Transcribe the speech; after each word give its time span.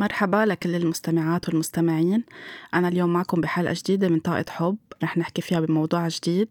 مرحبا 0.00 0.44
لكل 0.46 0.74
المستمعات 0.74 1.48
والمستمعين. 1.48 2.24
أنا 2.74 2.88
اليوم 2.88 3.12
معكم 3.12 3.40
بحلقة 3.40 3.74
جديدة 3.78 4.08
من 4.08 4.18
طاقة 4.18 4.44
حب. 4.48 4.76
رح 5.02 5.18
نحكي 5.18 5.42
فيها 5.42 5.60
بموضوع 5.60 6.08
جديد 6.08 6.48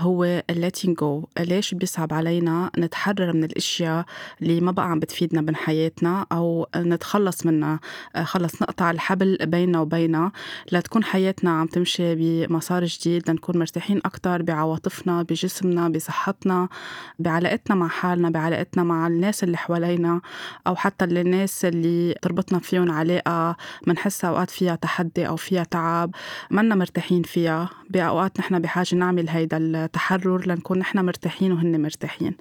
هو 0.00 0.42
letting 0.52 0.90
go. 1.02 1.40
ليش 1.40 1.74
بيصعب 1.74 2.12
علينا 2.12 2.70
نتحرر 2.78 3.32
من 3.32 3.44
الأشياء 3.44 4.04
اللي 4.42 4.60
ما 4.60 4.72
بقى 4.72 4.90
عم 4.90 4.98
بتفيدنا 5.00 5.40
من 5.40 5.56
حياتنا 5.56 6.26
أو 6.32 6.66
نتخلص 6.76 7.46
منها؟ 7.46 7.80
خلص 8.22 8.62
نقطع 8.62 8.90
الحبل 8.90 9.38
بيننا 9.42 9.80
وبينها. 9.80 10.32
لتكون 10.72 11.04
حياتنا 11.04 11.50
عم 11.50 11.66
تمشي 11.66 12.14
بمسار 12.14 12.84
جديد 12.84 13.30
لنكون 13.30 13.58
مرتاحين 13.58 14.00
أكتر 14.04 14.42
بعواطفنا 14.42 15.22
بجسمنا 15.22 15.88
بصحتنا 15.88 16.68
بعلاقتنا 17.18 17.76
مع 17.76 17.88
حالنا 17.88 18.30
بعلاقتنا 18.30 18.82
مع 18.82 19.06
الناس 19.06 19.44
اللي 19.44 19.56
حوالينا 19.56 20.20
أو 20.66 20.76
حتى 20.76 21.04
الناس 21.04 21.64
اللي 21.64 22.14
تربطنا 22.22 22.58
فيهم 22.58 22.83
علاقة 22.90 23.56
منحس 23.86 24.24
أوقات 24.24 24.50
فيها 24.50 24.74
تحدي 24.76 25.28
أو 25.28 25.36
فيها 25.36 25.64
تعب 25.64 26.10
منا 26.50 26.74
مرتاحين 26.74 27.22
فيها. 27.22 27.70
بأوقات 27.90 28.40
نحن 28.40 28.58
بحاجة 28.58 28.94
نعمل 28.94 29.28
هيدا 29.28 29.56
التحرر 29.56 30.46
لنكون 30.46 30.78
نحن 30.78 30.98
مرتاحين 30.98 31.52
وهن 31.52 31.82
مرتاحين. 31.82 32.36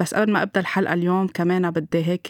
بس 0.00 0.14
قبل 0.14 0.32
ما 0.32 0.42
أبدأ 0.42 0.60
الحلقة 0.60 0.94
اليوم 0.94 1.26
كمان 1.26 1.70
بدي 1.70 2.04
هيك 2.04 2.28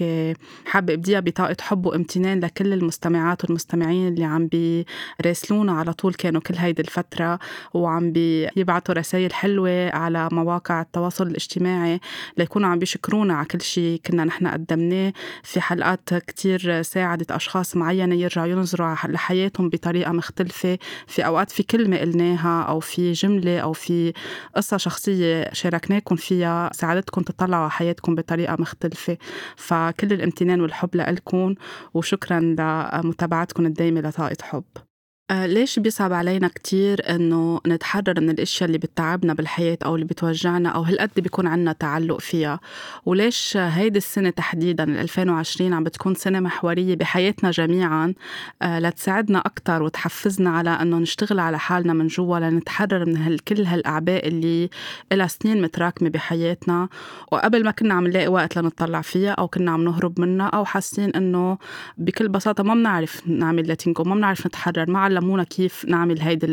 حابة 0.67 0.95
أبديها 0.95 1.21
بطاقة 1.21 1.57
حب 1.61 1.87
وامتنان 1.87 2.41
لكل 2.41 2.73
المستمعات 2.73 3.45
والمستمعين 3.45 4.09
اللي 4.09 4.25
عم 4.25 4.49
بيراسلونا 4.49 5.73
على 5.73 5.93
طول 5.93 6.15
كانوا 6.15 6.41
كل 6.41 6.55
هيدي 6.55 6.83
الفترة 6.83 7.39
وعم 7.75 8.13
بيبعتوا 8.13 8.95
رسائل 8.95 9.35
حلوة 9.35 9.91
على 9.91 10.29
مواقع 10.33 10.81
التواصل 10.81 11.27
الاجتماعي 11.27 12.01
ليكونوا 12.37 12.69
عم 12.69 12.79
بيشكرونا 12.79 13.35
على 13.35 13.47
كل 13.47 13.61
شيء 13.61 14.01
كنا 14.07 14.25
نحن 14.25 14.47
قدمناه. 14.47 15.13
في 15.43 15.61
حلقات 15.61 16.15
كتير 16.15 16.83
ساعدت 16.83 17.31
أشخاص 17.31 17.77
معينة 17.77 18.15
يرجعوا 18.15 18.47
ينظروا 18.47 18.95
لحياتهم 19.05 19.69
بطريقة 19.69 20.13
مختلفة. 20.13 20.79
في 21.07 21.27
أوقات 21.27 21.51
في 21.51 21.63
كلمة 21.63 21.97
قلناها 21.99 22.63
أو 22.63 22.81
في 22.81 23.13
جملة 23.13 23.59
أو 23.59 23.73
في 23.73 24.13
قصة 24.57 24.77
شخصية 24.77 25.51
شاركناكم 25.53 26.17
فيها 26.17 26.71
ساعدتكم 26.73 27.23
تطلعوا 27.23 27.56
على 27.57 27.71
حياتكم 27.71 28.15
بطريقة 28.15 28.57
مختلفة. 28.59 29.19
فكل 29.57 30.13
الامتنان 30.13 30.61
والحب 30.61 30.97
لكم 30.97 31.55
وشكرا 31.95 32.41
لمتابعتكم 32.41 33.67
الدايمة 33.67 34.01
لطاقة 34.01 34.37
حب. 34.43 34.86
آه 35.31 35.47
ليش 35.47 35.79
بيصعب 35.79 36.13
علينا 36.13 36.49
كتير 36.49 37.15
إنه 37.15 37.61
نتحرر 37.67 38.21
من 38.21 38.31
الأشياء 38.31 38.67
اللي 38.67 38.79
بتعبنا 38.79 39.35
بالحياة 39.35 39.79
أو 39.85 39.95
اللي 39.95 40.07
بتوجعنا 40.07 40.69
أو 40.69 40.83
هالقد 40.83 41.11
بيكون 41.17 41.47
عنا 41.47 41.73
تعلق 41.73 42.21
فيها؟ 42.21 42.61
وليش 43.07 43.57
هيدي 43.57 43.99
السنة 43.99 44.31
تحديدا 44.31 44.85
2020 44.85 45.73
عم 45.73 45.85
بتكون 45.85 46.15
سنة 46.15 46.41
محورية 46.41 46.95
بحياتنا 46.97 47.51
جميعا 47.51 48.15
آه 48.63 48.79
لتساعدنا 48.79 49.39
أكتر 49.39 49.83
وتحفزنا 49.83 50.51
على 50.51 50.71
إنه 50.71 50.99
نشتغل 50.99 51.39
على 51.41 51.59
حالنا 51.59 51.93
من 51.93 52.07
جوا 52.07 52.39
لنتحرر 52.39 53.07
من 53.07 53.17
هال 53.17 53.45
كل 53.45 53.65
هالأعباء 53.65 54.29
اللي 54.29 54.71
إلها 55.13 55.27
سنين 55.27 55.63
متراكمة 55.63 56.09
بحياتنا؟ 56.09 56.89
وقبل 57.33 57.65
ما 57.65 57.71
كنا 57.71 57.95
عم 57.95 58.07
نلاقي 58.07 58.29
وقت 58.29 58.59
لنطلع 58.59 59.01
فيها 59.01 59.31
أو 59.31 59.49
كنا 59.49 59.71
عم 59.71 59.85
نهرب 59.85 60.21
منها 60.21 60.47
أو 60.47 60.65
حاسين 60.65 61.11
إنه 61.11 61.59
بكل 61.99 62.29
بساطة 62.29 62.63
ما 62.65 62.75
بنعرف 62.75 63.29
نعمل 63.29 63.69
لاتينجو 63.69 64.05
ما 64.05 64.15
بنعرف 64.15 64.47
نتحرر 64.47 64.91
ما 64.91 64.99
علمونا 65.17 65.45
كيف 65.45 65.85
نعمل 65.85 66.21
هيدي 66.21 66.47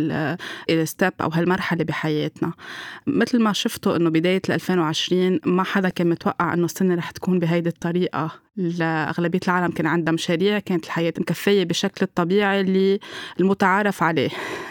الستيب 0.69 1.13
أو 1.21 1.29
هالمرحلة 1.29 1.83
بحياتنا. 1.83 2.53
مثل 3.07 3.41
ما 3.41 3.53
شفتوا 3.53 3.95
إنه 3.95 4.09
بداية 4.09 4.41
2020 4.49 5.39
ما 5.45 5.63
حدا 5.63 5.89
كان 5.89 6.09
متوقع 6.09 6.53
إنه 6.53 6.65
السنة 6.65 6.95
رح 6.95 7.11
تكون 7.11 7.39
بهيدي 7.39 7.69
الطريقة. 7.69 8.42
لأغلبية 8.57 9.39
العالم 9.47 9.71
كان 9.71 9.85
عندها 9.87 10.13
مشاريع 10.13 10.59
كانت 10.59 10.85
الحياة 10.85 11.13
مكفية 11.19 11.63
بشكل 11.63 12.05
الطبيعي 12.05 12.61
اللي 12.61 12.99
المتعارف 13.39 14.03
عليه. 14.03 14.29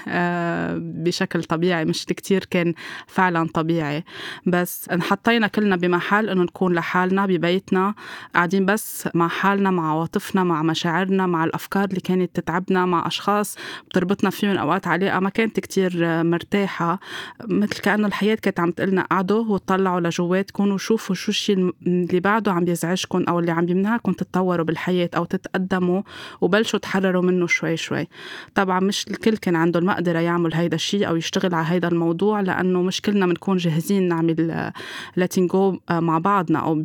آه، 0.09 0.77
بشكل 0.81 1.45
طبيعي 1.45 1.85
مش 1.85 2.05
كتير 2.07 2.45
كان 2.45 2.75
فعلا 3.07 3.49
طبيعي. 3.55 4.05
بس 4.47 4.89
انحطينا 4.89 5.47
كلنا 5.47 5.77
بمحل 5.77 6.29
إنه 6.29 6.43
نكون 6.43 6.75
لحالنا 6.75 7.27
ببيتنا 7.27 7.95
قاعدين 8.35 8.67
بس 8.67 9.09
مع 9.15 9.29
حالنا 9.29 9.71
مع 9.71 9.91
عواطفنا 9.91 10.45
مع 10.45 10.63
مشاعرنا 10.63 11.27
مع 11.27 11.45
الأفكار 11.45 11.85
اللي 11.85 12.01
كانت 12.01 12.37
تتعبنا 12.41 12.87
مع 12.87 13.07
أشخاص 13.07 13.57
بتربطنا 13.91 14.31
فيهم 14.31 14.57
أوقات 14.57 14.87
علاقه 14.87 15.21
ما 15.21 15.31
كانت 15.31 15.61
كتير 15.61 16.23
مرتاحة. 16.23 17.01
مثل 17.45 17.81
كأنه 17.81 18.07
الحياة 18.07 18.35
كانت 18.35 18.61
عم 18.61 18.71
تقلنا 18.71 19.03
قعدوا 19.03 19.45
وطلعوا 19.45 20.01
لجواتكم 20.01 20.73
وشوفوا 20.73 21.15
شو 21.15 21.31
الشيء 21.31 21.75
اللي 21.87 22.21
بعده 22.21 22.53
عم 22.53 22.69
يزعجكم 22.69 23.25
أو 23.29 23.39
اللي 23.39 23.53
عم 23.53 23.72
يمنعكم 23.73 24.13
تتطوروا 24.13 24.67
بالحياة 24.67 25.11
أو 25.17 25.25
تتقدموا 25.25 26.03
وبلشوا 26.41 26.79
تحرروا 26.79 27.23
منه 27.23 27.47
شوي 27.47 27.77
شوي. 27.77 28.09
طبعا 28.55 28.81
مش 28.81 29.07
الكل 29.09 29.37
كان 29.37 29.57
عنده 29.57 29.81
المقدرة 29.81 30.19
يعمل 30.19 30.55
هيدا 30.55 30.75
الشيء 30.75 31.09
أو 31.09 31.17
يشتغل 31.17 31.55
على 31.55 31.67
هيدا 31.69 31.89
الموضوع 31.89 32.41
لأنه 32.41 32.83
مش 32.83 33.01
كلنا 33.01 33.27
بنكون 33.27 33.57
جاهزين 33.57 34.09
نعمل 34.09 34.73
لاتينجو 35.17 35.79
آه، 35.91 36.01
مع 36.01 36.19
بعضنا 36.19 36.59
أو 36.59 36.83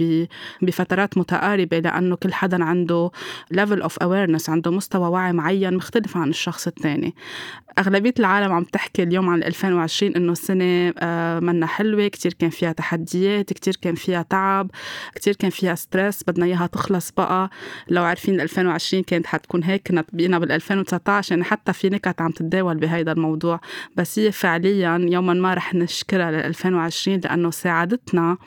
بفترات 0.61 1.17
متقاربة 1.17 1.79
لأنه 1.79 2.15
كل 2.15 2.33
حدا 2.33 2.63
عنده 2.63 3.11
level 3.53 3.83
of 3.83 3.93
awareness 4.03 4.49
عنده 4.49 4.71
مستوى 4.71 5.07
وعي 5.09 5.33
معين 5.33 5.73
مختلف 5.73 6.17
عن 6.17 6.29
الشخص 6.29 6.67
الثاني 6.67 7.15
أغلبية 7.79 8.13
العالم 8.19 8.51
عم 8.53 8.63
تحكي 8.63 9.03
اليوم 9.03 9.29
عن 9.29 9.43
2020 9.43 10.15
إنه 10.15 10.31
السنة 10.31 10.93
آه، 10.99 11.39
منا 11.39 11.65
حلوة 11.65 12.07
كتير 12.07 12.33
كان 12.33 12.49
فيها 12.49 12.71
تحديات 12.71 13.53
كتير 13.53 13.75
كان 13.81 13.95
فيها 13.95 14.21
تعب 14.21 14.71
كتير 15.15 15.35
كان 15.35 15.49
فيها 15.49 15.75
ستريس 15.75 16.23
بدنا 16.27 16.45
إياها 16.45 16.67
تخلص 16.77 17.11
بقى. 17.11 17.49
لو 17.89 18.03
عارفين 18.03 18.41
2020 18.41 19.03
كانت 19.03 19.27
حتكون 19.27 19.63
هيك 19.63 19.87
كنا 19.87 20.03
بقينا 20.13 20.39
بال 20.39 20.51
2019 20.51 21.31
يعني 21.31 21.43
حتى 21.43 21.73
في 21.73 21.89
نكت 21.89 22.21
عم 22.21 22.31
تتداول 22.31 22.77
بهيدا 22.77 23.11
الموضوع. 23.11 23.59
بس 23.95 24.19
هي 24.19 24.31
فعليا 24.31 25.07
يوما 25.09 25.33
ما 25.33 25.53
رح 25.53 25.73
نشكرها 25.73 26.31
لل 26.31 26.35
2020 26.37 27.19
لأنه 27.19 27.51
ساعدتنا 27.51 28.37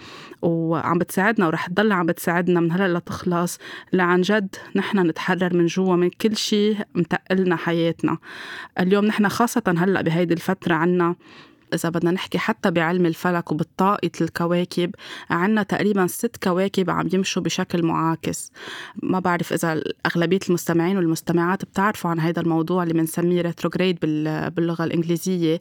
وعم 0.42 0.98
بتساعدنا 0.98 1.46
ورح 1.46 1.66
تضل 1.66 1.92
عم 1.92 2.06
بتساعدنا 2.06 2.60
من 2.60 2.72
هلأ 2.72 2.98
لتخلص. 2.98 3.58
لعن 3.92 4.20
جد 4.20 4.56
نحن 4.76 4.98
نتحرر 4.98 5.54
من 5.56 5.66
جوا 5.66 5.96
من 5.96 6.10
كل 6.10 6.36
شيء 6.36 6.76
متقلنا 6.94 7.56
حياتنا. 7.56 8.18
اليوم 8.80 9.04
نحن 9.04 9.28
خاصة 9.28 9.74
هلأ 9.78 10.02
بهيدي 10.02 10.34
الفترة 10.34 10.74
عنا 10.74 11.14
إذا 11.74 11.88
بدنا 11.88 12.10
نحكي 12.10 12.38
حتى 12.38 12.70
بعلم 12.70 13.06
الفلك 13.06 13.52
وبالطاقة 13.52 14.10
الكواكب 14.20 14.94
عنا 15.30 15.62
تقريبا 15.62 16.06
ست 16.06 16.36
كواكب 16.42 16.90
عم 16.90 17.08
يمشوا 17.12 17.42
بشكل 17.42 17.82
معاكس. 17.82 18.52
ما 19.02 19.18
بعرف 19.18 19.52
إذا 19.52 19.82
أغلبية 20.06 20.40
المستمعين 20.48 20.96
والمستمعات 20.96 21.64
بتعرفوا 21.64 22.10
عن 22.10 22.20
هذا 22.20 22.42
الموضوع 22.42 22.82
اللي 22.82 22.94
بنسميه 22.94 23.42
ريتروجريد 23.42 23.98
باللغة 24.54 24.84
الإنجليزية. 24.84 25.60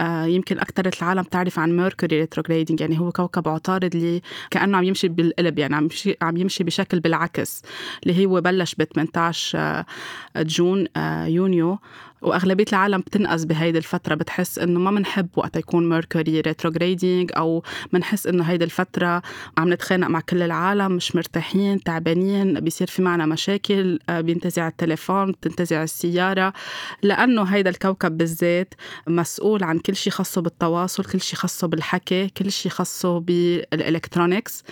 آه 0.00 0.24
يمكن 0.24 0.58
أكثر 0.58 0.90
العالم 1.02 1.22
تعرف 1.22 1.58
عن 1.58 1.76
Mercury 1.76 2.20
retrograding 2.20 2.80
يعني 2.80 3.00
هو 3.00 3.12
كوكب 3.12 3.48
عطارد 3.48 3.94
اللي 3.94 4.22
كأنه 4.50 4.78
عم 4.78 4.84
يمشي 4.84 5.08
بالقلب 5.08 5.58
يعني 5.58 5.76
عم 5.76 5.82
يمشي, 5.84 6.16
عم 6.22 6.36
يمشي 6.36 6.64
بشكل 6.64 7.00
بالعكس 7.00 7.62
اللي 8.02 8.26
هو 8.26 8.40
بلش 8.40 8.74
ب 8.74 8.82
18 8.82 9.58
آه، 9.58 9.86
June 10.36 10.86
آه، 10.96 11.26
يونيو. 11.26 11.78
وأغلبية 12.22 12.64
العالم 12.72 13.00
بتنقز 13.00 13.46
بهيدي 13.46 13.78
الفترة. 13.78 14.14
بتحس 14.14 14.58
إنه 14.58 14.80
ما 14.80 14.90
بنحب 14.90 15.28
وقت 15.36 15.56
يكون 15.56 15.88
Mercury 15.88 16.40
retrograding 16.40 17.30
أو 17.36 17.62
بنحس 17.92 18.26
إنه 18.26 18.44
هيدي 18.44 18.64
الفترة 18.64 19.22
عم 19.58 19.72
نتخانق 19.72 20.06
مع 20.08 20.20
كل 20.20 20.42
العالم 20.42 20.92
مش 20.92 21.16
مرتاحين 21.16 21.82
تعبانين 21.82 22.60
بيصير 22.60 22.86
في 22.86 23.02
معنا 23.02 23.26
مشاكل 23.26 23.98
آه، 24.08 24.20
بينتزع 24.20 24.68
التليفون 24.68 25.30
بتنتزع 25.32 25.82
السيارة. 25.82 26.52
لأنه 27.02 27.42
هيدا 27.42 27.70
الكوكب 27.70 28.18
بالذات 28.18 28.74
مسؤول 29.06 29.64
عن 29.64 29.78
كل 29.78 29.96
شيء 29.96 30.12
خاصه 30.12 30.40
بالتواصل 30.40 31.04
كل 31.04 31.20
شيء 31.20 31.38
خاصه 31.38 31.66
بالحكي 31.66 32.28
كل 32.28 32.52
شيء 32.52 32.72
خاصه 32.72 33.18
بال 33.20 33.42
electronics 33.42 34.64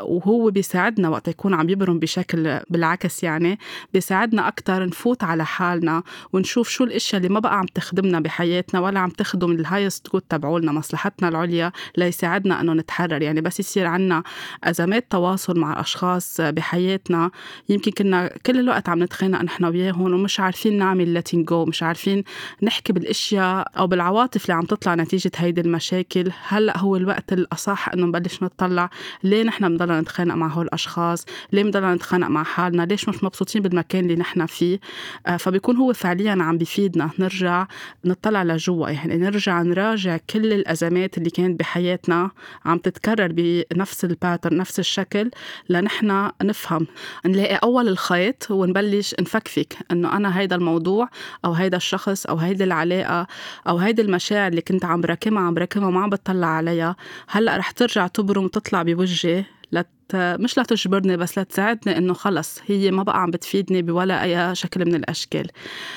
وهو 0.00 0.50
بيساعدنا 0.50 1.08
وقت 1.08 1.28
يكون 1.28 1.54
عم 1.54 1.68
يبرم 1.68 1.98
بشكل 1.98 2.60
بالعكس 2.70 3.22
يعني 3.22 3.58
بيساعدنا 3.94 4.48
أكثر 4.48 4.86
نفوت 4.86 5.24
على 5.24 5.44
حالنا 5.44 6.02
ونشوف 6.32 6.68
شو 6.68 6.84
الأشياء 6.84 7.22
اللي 7.22 7.34
ما 7.34 7.40
بقى 7.40 7.58
عم 7.58 7.66
تخدمنا 7.66 8.20
بحياتنا 8.20 8.80
ولا 8.80 9.00
عم 9.00 9.10
تخدم 9.10 9.50
ال 9.52 9.60
highest 9.60 10.12
good 10.12 10.22
تبعولنا 10.22 10.72
مصلحتنا 10.72 11.28
العليا 11.28 11.72
ليساعدنا 11.96 12.60
إنه 12.60 12.72
نتحرر. 12.72 13.22
يعني 13.22 13.40
بس 13.40 13.60
يصير 13.60 13.86
عنا 13.86 14.22
أزمات 14.64 15.06
تواصل 15.10 15.58
مع 15.58 15.80
أشخاص 15.80 16.40
بحياتنا. 16.40 17.30
يمكن 17.68 17.90
كنا 17.90 18.30
كل 18.46 18.58
الوقت 18.58 18.88
عم 18.88 19.02
نتخانق 19.02 19.42
نحن 19.42 19.64
وياهم 19.64 20.00
ومش 20.00 20.40
عارفين 20.40 20.78
نعمل 20.78 21.08
letting 21.08 21.46
go 21.46 21.64
مش 21.64 21.82
عارفين 21.82 22.24
نحكي 22.62 22.92
بالأشياء 22.92 23.68
أو 23.78 23.86
بالعواطف 23.86 24.44
اللي 24.44 24.54
عم 24.54 24.64
تطلع 24.64 24.94
نتيجة 24.94 25.30
هيدي 25.36 25.60
المشاكل. 25.60 26.30
هلأ 26.48 26.78
هو 26.78 26.96
الوقت 26.96 27.32
الأصح 27.32 27.88
إنه 27.88 28.06
نبلش 28.06 28.42
نطلع 28.42 28.90
ليه 29.24 29.42
نحن 29.42 29.64
بنضلنا 29.82 30.00
نتخانق 30.00 30.34
مع 30.34 30.46
هول 30.48 30.66
الأشخاص؟ 30.66 31.24
ليه 31.52 31.62
بنضلنا 31.62 31.94
نتخانق 31.94 32.28
مع 32.28 32.42
حالنا؟ 32.42 32.82
ليش 32.82 33.08
مش 33.08 33.24
مبسوطين 33.24 33.62
بالمكان 33.62 34.04
اللي 34.04 34.16
نحن 34.16 34.46
فيه؟ 34.46 34.80
آه، 35.26 35.36
فبيكون 35.36 35.76
هو 35.76 35.92
فعليا 35.92 36.42
عم 36.42 36.58
بيفيدنا. 36.58 37.10
نرجع 37.18 37.66
نطلع 38.04 38.42
لجوا. 38.42 38.88
يعني 38.88 39.16
نرجع 39.16 39.62
نراجع 39.62 40.16
كل 40.30 40.52
الأزمات 40.52 41.18
اللي 41.18 41.30
كانت 41.30 41.60
بحياتنا. 41.60 42.30
عم 42.64 42.78
تتكرر 42.78 43.32
بنفس 43.32 44.04
ال 44.04 44.11
pattern 44.11 44.56
نفس 44.56 44.78
الشكل 44.78 45.30
لنحن 45.68 46.30
نفهم. 46.42 46.86
نلاقي 47.26 47.54
أول 47.54 47.88
الخيط 47.88 48.50
ونبلش 48.50 49.14
نفكفك 49.20 49.76
إنه 49.90 50.16
أنا 50.16 50.38
هيدا 50.38 50.56
الموضوع 50.56 51.08
أو 51.44 51.52
هيدا 51.52 51.76
الشخص 51.76 52.26
أو 52.26 52.36
هيدي 52.36 52.64
العلاقة 52.64 53.26
أو 53.68 53.78
هيدي 53.78 54.02
المشاعر 54.02 54.48
اللي 54.50 54.60
كنت 54.60 54.84
عم 54.84 55.00
براكمها 55.00 55.42
عم 55.42 55.54
براكمها 55.54 55.90
ما 55.90 56.00
عم 56.00 56.10
بطلع 56.10 56.46
عليها. 56.46 56.96
هلأ 57.28 57.56
رح 57.56 57.70
ترجع 57.70 58.06
تبرم 58.06 58.44
وتطلع 58.44 58.82
بوجهي 58.82 59.44
لت 59.72 59.88
مش 60.14 60.58
لتجبرني 60.58 61.16
بس 61.16 61.38
لتساعدني 61.38 61.98
إنه 61.98 62.12
خلص 62.14 62.58
هي 62.66 62.90
ما 62.90 63.02
بقى 63.02 63.22
عم 63.22 63.30
بتفيدني 63.30 63.82
بولا 63.82 64.22
أي 64.24 64.54
شكل 64.54 64.84
من 64.84 64.94
الأشكال. 64.94 65.46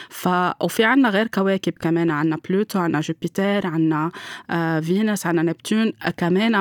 ف 0.10 0.30
وفي 0.64 0.84
عنا 0.84 1.10
غير 1.10 1.28
كواكب 1.28 1.74
كمان 1.74 2.12
عنا 2.12 2.38
بلوتو 2.50 2.80
عنا 2.80 3.02
Jupiter 3.02 3.68
عنا 3.68 4.12
آه 4.50 4.80
فينوس 4.80 5.26
عنا 5.26 5.42
نبتون 5.42 5.92
كمان 6.18 6.56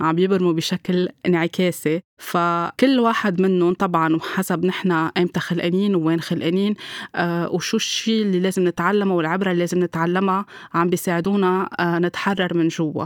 عم 0.00 0.12
بيبرموا 0.14 0.52
بشكل 0.52 1.08
انعكاسي. 1.26 2.00
فكل 2.18 3.00
واحد 3.00 3.40
منهم 3.40 3.74
طبعا 3.74 4.16
وحسب 4.16 4.64
نحن 4.64 4.92
ايمتى 4.92 5.40
خلقانين 5.40 5.94
وين 5.94 6.20
خلقانين 6.20 6.74
آه 7.14 7.48
وشو 7.52 7.76
الشيء 7.76 8.22
اللي 8.22 8.40
لازم 8.40 8.68
نتعلمه 8.68 9.14
والعبرة 9.14 9.50
اللي 9.50 9.60
لازم 9.60 9.84
نتعلمها 9.84 10.46
عم 10.74 10.90
بيساعدونا 10.90 11.68
آه 11.80 11.98
نتحرر 11.98 12.54
من 12.56 12.68
جوا. 12.68 13.04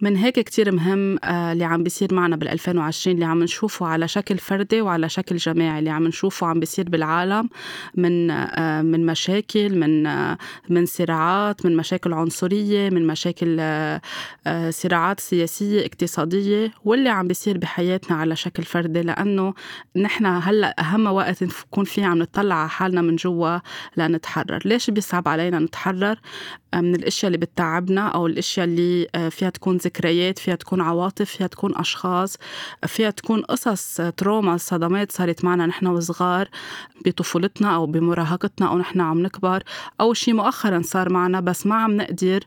من 0.00 0.16
هيك 0.16 0.40
كتير 0.40 0.72
مهم 0.72 1.18
آه 1.24 1.52
اللي 1.52 1.64
عم 1.64 1.82
بيصير 1.82 2.14
معنا 2.14 2.36
بال 2.36 2.48
2020 2.48 3.14
اللي 3.14 3.26
عم 3.26 3.39
نشوفه 3.42 3.86
على 3.86 4.08
شكل 4.08 4.38
فردي 4.38 4.80
وعلى 4.80 5.08
شكل 5.08 5.36
جماعي. 5.36 5.78
اللي 5.78 5.90
عم 5.90 6.06
نشوفه 6.06 6.46
عم 6.46 6.60
بيصير 6.60 6.88
بالعالم 6.88 7.48
من 7.94 8.30
آه 8.30 8.82
من 8.82 9.06
مشاكل 9.06 9.78
من 9.78 10.06
آه 10.06 10.38
من 10.68 10.86
صراعات 10.86 11.66
من 11.66 11.76
مشاكل 11.76 12.12
عنصرية 12.12 12.90
من 12.90 13.06
مشاكل 13.06 13.56
آه 13.60 14.00
صراعات 14.70 15.20
سياسية 15.20 15.86
اقتصادية 15.86 16.72
واللي 16.84 17.08
عم 17.08 17.28
بيصير 17.28 17.58
بحياتنا 17.58 18.16
على 18.16 18.36
شكل 18.36 18.62
فردي. 18.62 19.02
لأنه 19.02 19.54
نحن 19.96 20.26
هلأ 20.26 20.80
أهم 20.80 21.06
وقت 21.06 21.42
نكون 21.42 21.84
فيه 21.84 22.04
عم 22.04 22.18
نطلع 22.18 22.54
على 22.54 22.68
حالنا 22.68 23.02
من 23.02 23.16
جوا 23.16 23.58
لنتحرر. 23.96 24.60
ليش 24.64 24.90
بيصعب 24.90 25.28
علينا 25.28 25.58
نتحرر؟ 25.58 26.16
من 26.74 26.94
الأشياء 26.94 27.26
اللي 27.26 27.38
بتتعبنا 27.38 28.08
أو 28.08 28.26
الأشياء 28.26 28.66
اللي 28.66 29.06
آه، 29.14 29.28
فيها 29.28 29.50
تكون 29.50 29.76
ذكريات 29.76 30.38
فيها 30.38 30.54
تكون 30.54 30.80
عواطف 30.80 31.30
فيها 31.30 31.46
تكون 31.46 31.76
أشخاص 31.76 32.36
فيها 32.86 33.10
تكون 33.10 33.42
قصص 33.42 34.00
تروما 34.16 34.56
صدمات 34.56 35.12
صارت 35.12 35.44
معنا 35.44 35.66
نحن 35.66 35.86
وصغار 35.86 36.48
بطفولتنا 37.06 37.74
أو 37.74 37.86
بمراهقتنا 37.86 38.68
أو 38.68 38.78
نحن 38.78 39.00
عم 39.00 39.22
نكبر. 39.22 39.62
أو 40.00 40.14
شيء 40.14 40.34
مؤخرا 40.34 40.82
صار 40.82 41.12
معنا 41.12 41.40
بس 41.40 41.66
ما 41.66 41.74
عم 41.74 41.96
نقدر 41.96 42.40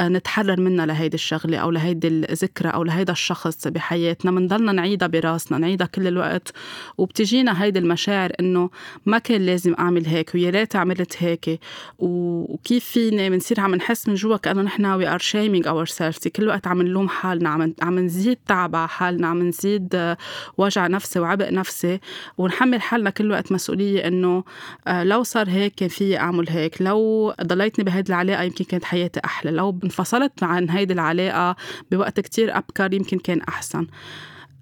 آه، 0.00 0.08
نتحرر 0.08 0.60
منها 0.60 0.86
لهيدي 0.86 1.14
الشغلة 1.14 1.58
أو 1.58 1.70
لهيدي 1.70 2.08
الذكرى 2.08 2.68
أو 2.68 2.84
لهيدا 2.84 3.12
الشخص 3.12 3.68
بحياتنا. 3.68 4.30
بنضلنا 4.30 4.72
نعيدها 4.72 5.08
براسنا 5.08 5.58
نعيدها 5.58 5.86
كل 5.86 6.06
الوقت. 6.06 6.52
وبتجينا 6.98 7.62
هيدي 7.62 7.78
المشاعر 7.78 8.32
إنه 8.40 8.70
ما 9.06 9.18
كان 9.18 9.46
لازم 9.46 9.74
أعمل 9.78 10.06
هيك 10.06 10.34
ويا 10.34 10.50
ريت 10.50 10.76
عملت 10.76 11.22
هيك. 11.22 11.60
وكيف 11.98 12.84
فيني؟ 12.84 13.30
بنصير 13.30 13.60
عم 13.66 13.74
نحس 13.74 14.08
من 14.08 14.14
جوا 14.14 14.36
كانه 14.36 14.62
نحن 14.62 14.86
we 14.86 15.08
are 15.08 15.18
shaming 15.18 15.66
ourselves 15.66 16.28
كل 16.28 16.48
وقت 16.48 16.66
عم 16.66 16.82
نلوم 16.82 17.08
حالنا 17.08 17.48
عم 17.48 17.74
عم 17.82 17.98
نزيد 17.98 18.38
تعب 18.46 18.76
على 18.76 18.88
حالنا 18.88 19.26
عم 19.26 19.42
نزيد 19.42 19.94
آه، 19.94 20.16
وجع 20.58 20.86
نفسي 20.86 21.20
وعبء 21.20 21.54
نفسي. 21.54 22.00
ونحمل 22.38 22.80
حالنا 22.82 23.10
كل 23.10 23.30
وقت 23.30 23.52
مسؤولية 23.52 24.08
إنه 24.08 24.44
آه، 24.86 25.04
لو 25.04 25.22
صار 25.22 25.48
هيك 25.48 25.74
كان 25.74 25.88
في 25.88 26.18
أعمل 26.18 26.48
هيك. 26.48 26.82
لو 26.82 27.34
ضليتني 27.42 27.84
بهيدي 27.84 28.12
العلاقة 28.12 28.42
يمكن 28.42 28.64
كانت 28.64 28.84
حياتي 28.84 29.20
أحلى. 29.24 29.50
لو 29.50 29.78
انفصلت 29.84 30.42
عن 30.42 30.70
هيدي 30.70 30.92
العلاقة 30.92 31.56
بوقت 31.90 32.20
كتير 32.20 32.56
أبكر 32.56 32.94
يمكن 32.94 33.18
كان 33.18 33.40
أحسن. 33.40 33.86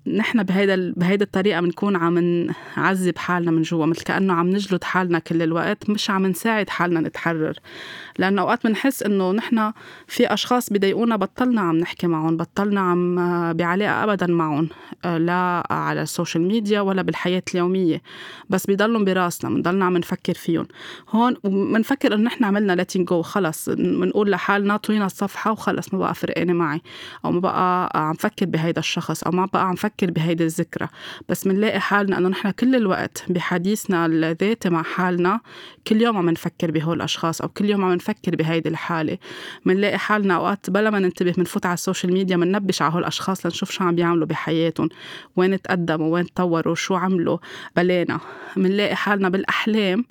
نحن 0.06 0.42
بهيدا 0.42 0.92
بهيدي 0.96 1.24
الطريقة 1.24 1.60
بنكون 1.60 1.96
عم 1.96 2.18
نعذب 2.76 3.18
حالنا 3.18 3.50
من 3.50 3.62
جوا 3.62 3.86
مثل 3.86 4.02
كأنه 4.02 4.34
عم 4.34 4.50
نجلد 4.50 4.84
حالنا 4.84 5.18
كل 5.18 5.42
الوقت 5.42 5.90
مش 5.90 6.10
عم 6.10 6.26
نساعد 6.26 6.70
حالنا 6.70 7.00
نتحرر. 7.00 7.54
لأنه 8.18 8.42
أوقات 8.42 8.66
بنحس 8.66 9.02
إنه 9.02 9.32
نحن 9.32 9.72
في 10.06 10.34
أشخاص 10.34 10.72
بضايقونا 10.72 11.16
بطلنا 11.16 11.60
عم 11.60 11.76
نحكي 11.76 12.06
معهم 12.06 12.36
بطلنا 12.36 12.80
عم 12.80 13.16
بعلاقة 13.52 14.04
ابدا 14.04 14.26
معهم 14.26 14.68
لا 15.04 15.66
على 15.70 16.02
ال 16.02 16.08
social 16.08 16.44
media 16.48 16.80
ولا 16.80 17.02
بالحياة 17.02 17.42
اليومية. 17.54 18.02
بس 18.50 18.66
بضلهم 18.66 19.04
براسنا 19.04 19.50
بنضلنا 19.50 19.84
عم 19.84 19.96
نفكر 19.96 20.34
فيهم. 20.34 20.66
هون 21.10 21.36
بنفكر 21.44 22.14
إنه 22.14 22.22
نحن 22.22 22.44
عملنا 22.44 22.72
letting 22.72 23.08
go 23.08 23.22
خلص 23.22 23.68
بنقول 23.70 24.30
لحالنا 24.30 24.76
طوينا 24.76 25.06
الصفحة 25.06 25.52
وخلص 25.52 25.94
ما 25.94 25.98
بقى 25.98 26.14
فرقانة 26.14 26.52
معي 26.52 26.80
أو 27.24 27.32
ما 27.32 27.40
بقى 27.40 27.90
عم 27.94 28.14
فكر 28.14 28.46
بهيدا 28.46 28.78
الشخص 28.80 29.22
أو 29.22 29.32
ما 29.32 29.46
بقى 29.52 29.68
عم 29.68 29.74
فكر 29.74 29.93
نفكر 29.94 30.10
بهيدي 30.10 30.44
الذكرى 30.44 30.88
بس 31.28 31.46
منلاقي 31.46 31.80
حالنا 31.80 32.18
إنه 32.18 32.28
نحن 32.28 32.50
كل 32.50 32.76
الوقت 32.76 33.24
بحديثنا 33.28 34.06
الذاتي 34.06 34.70
مع 34.70 34.82
حالنا 34.82 35.40
كل 35.86 36.02
يوم 36.02 36.16
عم 36.16 36.30
نفكر 36.30 36.70
بهول 36.70 36.96
الأشخاص 36.96 37.40
أو 37.40 37.48
كل 37.48 37.70
يوم 37.70 37.84
عم 37.84 37.92
نفكر 37.92 38.36
بهيدي 38.36 38.68
الحالة. 38.68 39.18
منلاقي 39.64 39.98
حالنا 39.98 40.34
اوقات 40.36 40.70
بلا 40.70 40.90
ما 40.90 40.98
ننتبه 40.98 41.32
بنفوت 41.32 41.66
على 41.66 41.74
ال 41.74 41.80
social 41.80 42.12
media 42.12 42.36
مننبش 42.36 42.82
على 42.82 42.94
هول 42.94 43.00
الأشخاص 43.00 43.46
لنشوف 43.46 43.70
شو 43.70 43.84
عم 43.84 43.94
بيعملوا 43.94 44.26
بحياتهم 44.26 44.88
وين 45.36 45.62
تقدموا 45.62 46.14
وين 46.14 46.26
تطوروا 46.26 46.74
شو 46.74 46.94
عملوا 46.94 47.38
بلانا 47.76 48.20
منلاقي 48.56 48.96
حالنا 48.96 49.28
بالأحلام 49.28 50.04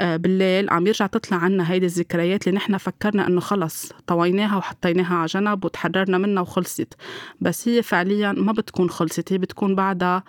بالليل 0.00 0.70
عم 0.70 0.86
يرجع 0.86 1.06
تطلع 1.06 1.36
عنا 1.36 1.72
هيدي 1.72 1.86
الذكريات 1.86 2.48
اللي 2.48 2.56
نحن 2.56 2.76
فكرنا 2.76 3.26
إنه 3.26 3.40
خلص 3.40 3.92
طويناها 4.06 4.56
وحطيناها 4.56 5.14
على 5.14 5.26
جنب 5.26 5.64
وتحررنا 5.64 6.18
منها 6.18 6.42
وخلصت. 6.42 6.94
بس 7.40 7.68
هي 7.68 7.82
فعليا 7.82 8.32
ما 8.32 8.52
بتكون 8.52 8.90
خلصت 8.90 9.32
هي 9.32 9.38
بتكون 9.38 9.74
بعدها 9.74 10.22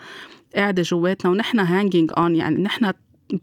قاعدة 0.55 0.81
جواتنا 0.81 1.31
ونحن 1.31 1.59
hanging 1.59 2.11
on 2.17 2.35
يعني 2.35 2.63
نحن 2.63 2.91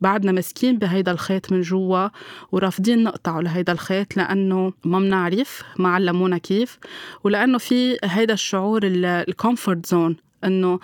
بعدنا 0.00 0.32
مسكين 0.32 0.78
بهيدا 0.78 1.12
الخيط 1.12 1.52
من 1.52 1.60
جوا 1.60 2.08
ورافضين 2.52 3.02
نقطعه 3.02 3.40
لهيدا 3.40 3.72
الخيط 3.72 4.16
لأنه 4.16 4.72
ما 4.84 4.98
بنعرف 4.98 5.62
ما 5.78 5.88
علمونا 5.88 6.38
كيف. 6.38 6.78
ولأنه 7.24 7.58
في 7.58 7.98
هيدا 8.04 8.34
الشعور 8.34 8.80
ال 8.84 8.97
comfort 8.97 9.86
zone 9.86 10.16
إنه 10.44 10.80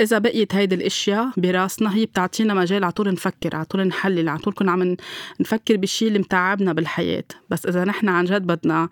إذا 0.00 0.18
بقيت 0.18 0.54
هيدي 0.54 0.74
الأشياء 0.74 1.30
براسنا 1.36 1.94
هي 1.94 2.06
بتعطينا 2.06 2.54
مجال 2.54 2.84
على 2.84 2.92
طول 2.92 3.12
نفكر 3.12 3.56
على 3.56 3.64
طول 3.64 3.86
نحلل 3.86 4.28
على 4.28 4.38
طول 4.38 4.54
كنا 4.54 4.72
عم 4.72 4.96
نفكر 5.40 5.76
بالشيء 5.76 6.08
اللي 6.08 6.18
متعبنا 6.18 6.72
بالحياة. 6.72 7.24
بس 7.50 7.66
إذا 7.66 7.84
نحن 7.84 8.08
عن 8.08 8.24
جد 8.24 8.42
بدنا 8.42 8.88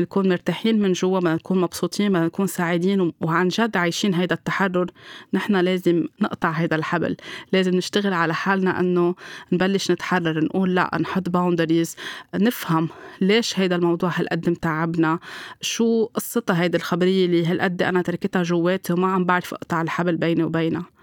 نكون 0.00 0.28
مرتاحين 0.28 0.82
من 0.82 0.92
جوا 0.92 1.18
بدنا 1.18 1.34
نكون 1.34 1.60
مبسوطين 1.60 2.08
بدنا 2.12 2.26
نكون 2.26 2.46
سعيدين 2.46 3.12
وعن 3.20 3.48
جد 3.48 3.76
عايشين 3.76 4.14
هيدا 4.14 4.34
التحرر. 4.34 4.86
نحن 5.32 5.56
لازم 5.56 6.06
نقطع 6.20 6.50
هيدا 6.50 6.76
الحبل. 6.76 7.16
لازم 7.52 7.74
نشتغل 7.74 8.12
على 8.12 8.34
حالنا 8.34 8.80
إنه 8.80 9.14
نبلش 9.52 9.90
نتحرر 9.90 10.44
نقول 10.44 10.74
لا 10.74 10.90
نحط 11.00 11.28
boundaries 11.28 11.96
نفهم 12.34 12.88
ليش 13.20 13.58
هيدا 13.58 13.76
الموضوع 13.76 14.10
هالقد 14.14 14.50
متعبنا 14.50 15.18
شو 15.60 16.04
قصتها 16.04 16.62
هيدي 16.62 16.76
الخبرية 16.76 17.26
اللي 17.26 17.46
هالقد 17.46 17.82
أنا 17.82 18.02
تركتها 18.02 18.42
جواتي 18.42 18.92
وما 18.92 19.12
عم 19.12 19.24
بعرف 19.24 19.54
أقطع 19.54 19.82
الحبل 19.82 20.16
بيني 20.16 20.44
وبينها. 20.44 20.95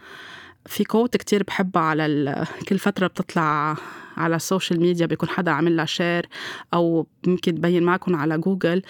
في 0.66 0.84
quote 0.84 1.18
كتير 1.18 1.44
بحبها 1.44 1.82
على 1.82 2.46
كل 2.70 2.80
فترة 2.80 3.08
بتطلع 3.08 3.76
على 4.18 4.36
ال 4.36 4.42
social 4.42 4.82
media 4.82 5.06
بيكون 5.06 5.30
حدا 5.30 5.52
عامل 5.52 5.78
لها 5.78 5.86
share 5.86 6.30
أو 6.74 7.08
ممكن 7.28 7.56
تبين 7.56 7.84
معكم 7.84 8.16
على 8.16 8.38
Google 8.38 8.82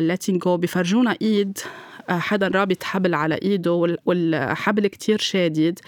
letting 0.00 0.38
go 0.38 0.56
بفرجونا 0.56 1.16
إيد 1.22 1.58
آه، 1.58 1.68
حدا 2.08 2.48
رابط 2.48 2.82
حبل 2.82 3.14
على 3.14 3.34
إيده 3.34 3.96
والحبل 4.06 4.86
كتير 4.86 5.18
شادد. 5.18 5.78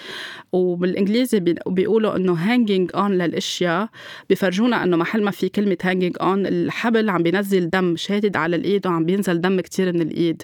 وبالإنجليزي 0.53 1.41
بيقولوا 1.67 2.17
إنه 2.17 2.33
hanging 2.33 2.91
on 2.95 3.13
للأشياء. 3.13 3.89
بفرجونا 4.31 4.85
إنه 4.85 4.97
محل 4.97 5.25
ما 5.25 5.31
في 5.31 5.49
كلمة 5.49 5.77
hanging 5.83 6.17
on 6.21 6.47
الحبل 6.47 7.09
عم 7.09 7.23
بينزل 7.23 7.71
دم 7.71 7.97
شادد 7.97 8.37
على 8.37 8.57
الإيد 8.57 8.87
وعم 8.87 9.05
بينزل 9.05 9.41
دم 9.41 9.61
كتير 9.61 9.93
من 9.93 10.01
الإيد. 10.01 10.43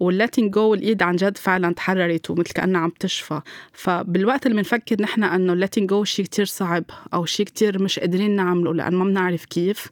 وال 0.00 0.12
letting 0.12 0.52
go 0.52 0.74
الإيد 0.74 1.02
عن 1.02 1.16
جد 1.16 1.38
فعلا 1.38 1.74
تحررت 1.74 2.30
ومثل 2.30 2.52
كأنها 2.52 2.80
عم 2.80 2.92
تشفى. 3.00 3.40
فبالوقت 3.72 4.46
اللي 4.46 4.56
بنفكر 4.56 5.02
نحن 5.02 5.24
إنه 5.24 5.52
ال 5.52 5.57
letting 5.57 5.88
go 5.88 6.04
شيء 6.04 6.24
كتير 6.24 6.44
صعب 6.44 6.84
أو 7.14 7.24
شيء 7.24 7.46
كتير 7.46 7.82
مش 7.82 7.98
قادرين 7.98 8.36
نعمله 8.36 8.74
لأن 8.74 8.94
ما 8.94 9.04
بنعرف 9.04 9.44
كيف. 9.44 9.86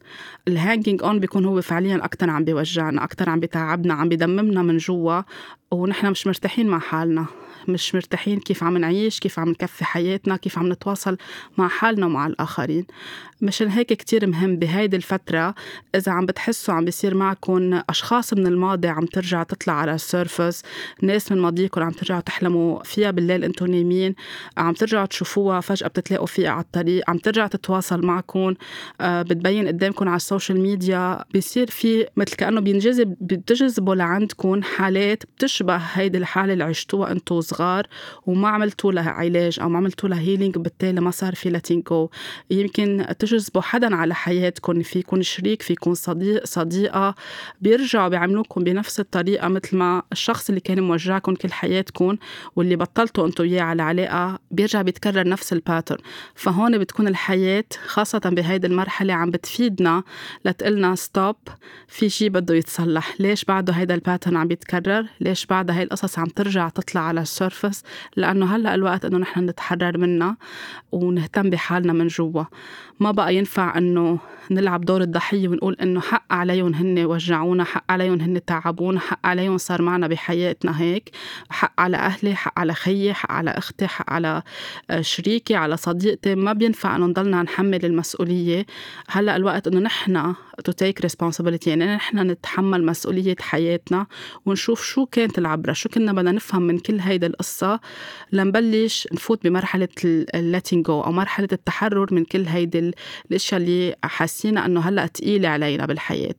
ال 0.47 0.54
hanging 0.54 1.03
on 1.03 1.19
بيكون 1.19 1.45
هو 1.45 1.61
فعليا 1.61 1.95
أكثر 1.95 2.29
عم 2.29 2.43
بيوجعنا 2.43 3.03
أكثر 3.03 3.29
عم 3.29 3.39
بيتعبنا 3.39 3.93
عم 3.93 4.09
بيدممنا 4.09 4.61
من 4.61 4.77
جوا. 4.77 5.20
ونحن 5.71 6.11
مش 6.11 6.27
مرتاحين 6.27 6.67
مع 6.67 6.79
حالنا. 6.79 7.25
مش 7.67 7.95
مرتاحين 7.95 8.39
كيف 8.39 8.63
عم 8.63 8.77
نعيش 8.77 9.19
كيف 9.19 9.39
عم 9.39 9.49
نكفي 9.49 9.85
حياتنا 9.85 10.37
كيف 10.37 10.57
عم 10.57 10.71
نتواصل 10.71 11.17
مع 11.57 11.67
حالنا 11.67 12.05
ومع 12.05 12.27
الآخرين. 12.27 12.85
مشان 13.41 13.67
هيك 13.67 13.93
كتير 13.93 14.27
مهم 14.27 14.55
بهيدي 14.55 14.95
الفترة 14.97 15.55
إذا 15.95 16.11
عم 16.11 16.25
بتحسوا 16.25 16.73
عم 16.73 16.85
بيصير 16.85 17.15
معكم 17.15 17.81
أشخاص 17.89 18.33
من 18.33 18.47
الماضي 18.47 18.87
عم 18.87 19.05
ترجع 19.05 19.43
تطلع 19.43 19.73
على 19.73 19.95
ال 19.95 20.03
surface 20.03 20.63
ناس 21.01 21.31
من 21.31 21.37
ماضيكم 21.41 21.81
عم 21.83 21.91
ترجعوا 21.91 22.21
تحلموا 22.21 22.83
فيها 22.83 23.11
بالليل 23.11 23.43
أنتم 23.43 23.65
نايمين 23.65 24.15
عم 24.57 24.73
ترجعوا 24.73 25.05
تشوفوها 25.05 25.61
فجأة 25.61 25.87
بتتلاقوا 25.87 26.25
فيها 26.25 26.49
على 26.49 26.61
الطريق 26.61 27.09
عم 27.09 27.17
ترجع 27.17 27.47
تتواصل 27.47 28.05
معكم 28.05 28.53
آه، 29.01 29.21
بتبين 29.21 29.67
قدامكم 29.67 30.07
على 30.07 30.15
السوشيال 30.15 30.61
ميديا 30.61 31.23
بيصير 31.33 31.69
في 31.69 32.07
مثل 32.17 32.35
كأنه 32.35 32.61
بينجذب 32.61 33.15
بتجذبوا 33.21 33.95
لعندكم 33.95 34.61
حالات 34.63 35.23
بتشبه 35.25 35.75
هيدي 35.75 36.17
الحالة 36.17 36.53
اللي 36.53 36.63
عشتوها 36.63 37.11
أنتم 37.11 37.35
صغار 37.51 37.87
وما 38.25 38.47
عملتوا 38.49 38.91
لها 38.91 39.09
علاج 39.09 39.59
أو 39.59 39.69
ما 39.69 39.77
عملتوا 39.77 40.09
لها 40.09 40.19
healing 40.19 40.57
وبالتالي 40.57 41.01
ما 41.01 41.11
صار 41.11 41.35
في 41.35 41.49
letting 41.49 41.81
go 41.81 42.09
يمكن 42.51 43.05
تجذبوا 43.19 43.61
حدا 43.61 43.95
على 43.95 44.15
حياتكم 44.15 44.81
في 44.81 44.99
يكون 44.99 45.21
شريك 45.21 45.61
في 45.61 45.73
يكون 45.73 45.93
صديق 45.93 46.45
صديقة 46.45 47.15
بيرجعوا 47.61 48.07
بيعملوكم 48.07 48.63
بنفس 48.63 48.99
الطريقة 48.99 49.47
مثل 49.47 49.77
ما 49.77 50.01
الشخص 50.11 50.49
اللي 50.49 50.61
كان 50.61 50.83
موجعكم 50.83 51.35
كل 51.35 51.51
حياتكم 51.51 52.17
واللي 52.55 52.75
بطلتوا 52.75 53.27
أنتم 53.27 53.43
وياه 53.43 53.61
على 53.61 53.83
علاقة 53.83 54.39
بيرجع 54.51 54.81
بيتكرر 54.81 55.27
نفس 55.27 55.53
ال 55.53 55.59
pattern 55.59 56.01
فهون 56.35 56.77
بتكون 56.77 57.07
الحياة 57.07 57.63
خاصة 57.85 58.19
بهيدي 58.19 58.67
المرحلة 58.67 59.13
عم 59.13 59.31
بتفيدنا 59.31 60.03
لتقلنا 60.45 60.95
stop 60.95 61.35
في 61.87 62.09
شيء 62.09 62.29
بده 62.29 62.55
يتصلح. 62.55 63.15
ليش 63.19 63.45
بعده 63.45 63.73
هيدا 63.73 63.95
ال 63.95 64.00
pattern 64.00 64.37
عم 64.37 64.47
بيتكرر 64.47 65.05
ليش 65.19 65.45
بعد 65.45 65.71
هاي 65.71 65.83
القصص 65.83 66.19
عم 66.19 66.25
ترجع 66.25 66.69
تطلع 66.69 67.01
على 67.01 67.21
ال 67.41 67.46
surface 67.46 67.83
لأنه 68.15 68.55
هلأ 68.55 68.75
الوقت 68.75 69.05
إنه 69.05 69.17
نحن 69.17 69.39
نتحرر 69.49 69.97
منها 69.97 70.37
ونهتم 70.91 71.49
بحالنا 71.49 71.93
من 71.93 72.07
جوا. 72.07 72.43
ما 72.99 73.11
بقى 73.11 73.35
ينفع 73.35 73.77
إنه 73.77 74.19
نلعب 74.51 74.81
دور 74.81 75.01
الضحية 75.01 75.47
ونقول 75.47 75.77
إنه 75.81 76.01
حق 76.01 76.33
عليهم 76.33 76.73
هن 76.73 77.05
وجعونا 77.05 77.63
حق 77.63 77.91
عليهم 77.91 78.21
هن 78.21 78.45
تعبونا 78.45 78.99
حق 78.99 79.19
عليهم 79.27 79.57
صار 79.57 79.81
معنا 79.81 80.07
بحياتنا 80.07 80.81
هيك. 80.81 81.09
حق 81.49 81.73
على 81.81 81.97
أهلي 81.97 82.35
حق 82.35 82.59
على 82.59 82.73
خيي 82.73 83.13
حق 83.13 83.31
على 83.31 83.51
أختي 83.51 83.87
حق 83.87 84.09
على 84.13 84.43
آه، 84.89 85.01
شريكي 85.01 85.55
على 85.55 85.77
صديقتي. 85.77 86.35
ما 86.35 86.53
بينفع 86.53 86.95
إنه 86.95 87.05
نضلنا 87.05 87.43
نحمل 87.43 87.85
المسؤولية. 87.85 88.65
هلأ 89.09 89.35
الوقت 89.35 89.67
إنه 89.67 89.79
نحن 89.79 90.33
to 90.63 90.71
take 90.71 91.05
responsibility 91.05 91.67
يعني 91.67 91.95
نحن 91.95 92.19
نتحمل 92.19 92.85
مسؤولية 92.85 93.35
حياتنا 93.39 94.07
ونشوف 94.45 94.83
شو 94.83 95.05
كانت 95.05 95.37
العبرة 95.37 95.73
شو 95.73 95.89
كنا 95.89 96.13
بدنا 96.13 96.31
نفهم 96.31 96.61
من 96.61 96.79
كل 96.79 96.99
هيدي 96.99 97.25
القصة 97.31 97.79
لنبلش 98.31 99.07
نفوت 99.11 99.43
بمرحلة 99.43 99.87
ال 100.05 100.15
letting 100.15 100.85
go 100.85 101.01
أو 101.01 101.11
مرحلة 101.11 101.47
التحرر 101.51 102.13
من 102.13 102.25
كل 102.25 102.45
هيدي 102.45 102.91
الأشياء 103.29 103.61
اللي 103.61 103.95
حاسين 104.03 104.57
إنه 104.57 104.79
هلأ 104.79 105.07
ثقيله 105.07 105.49
علينا 105.49 105.85
بالحياة. 105.85 106.35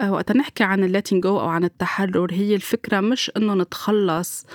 آه، 0.00 0.12
وقت 0.12 0.32
نحكي 0.32 0.64
عن 0.64 0.84
ال 0.84 0.89
letting 0.89 1.22
go 1.22 1.40
أو 1.40 1.48
عن 1.48 1.64
التحرر 1.64 2.32
هي 2.32 2.54
الفكرة 2.54 3.00
مش 3.00 3.30
إنه 3.36 3.54
نتخلص 3.54 4.46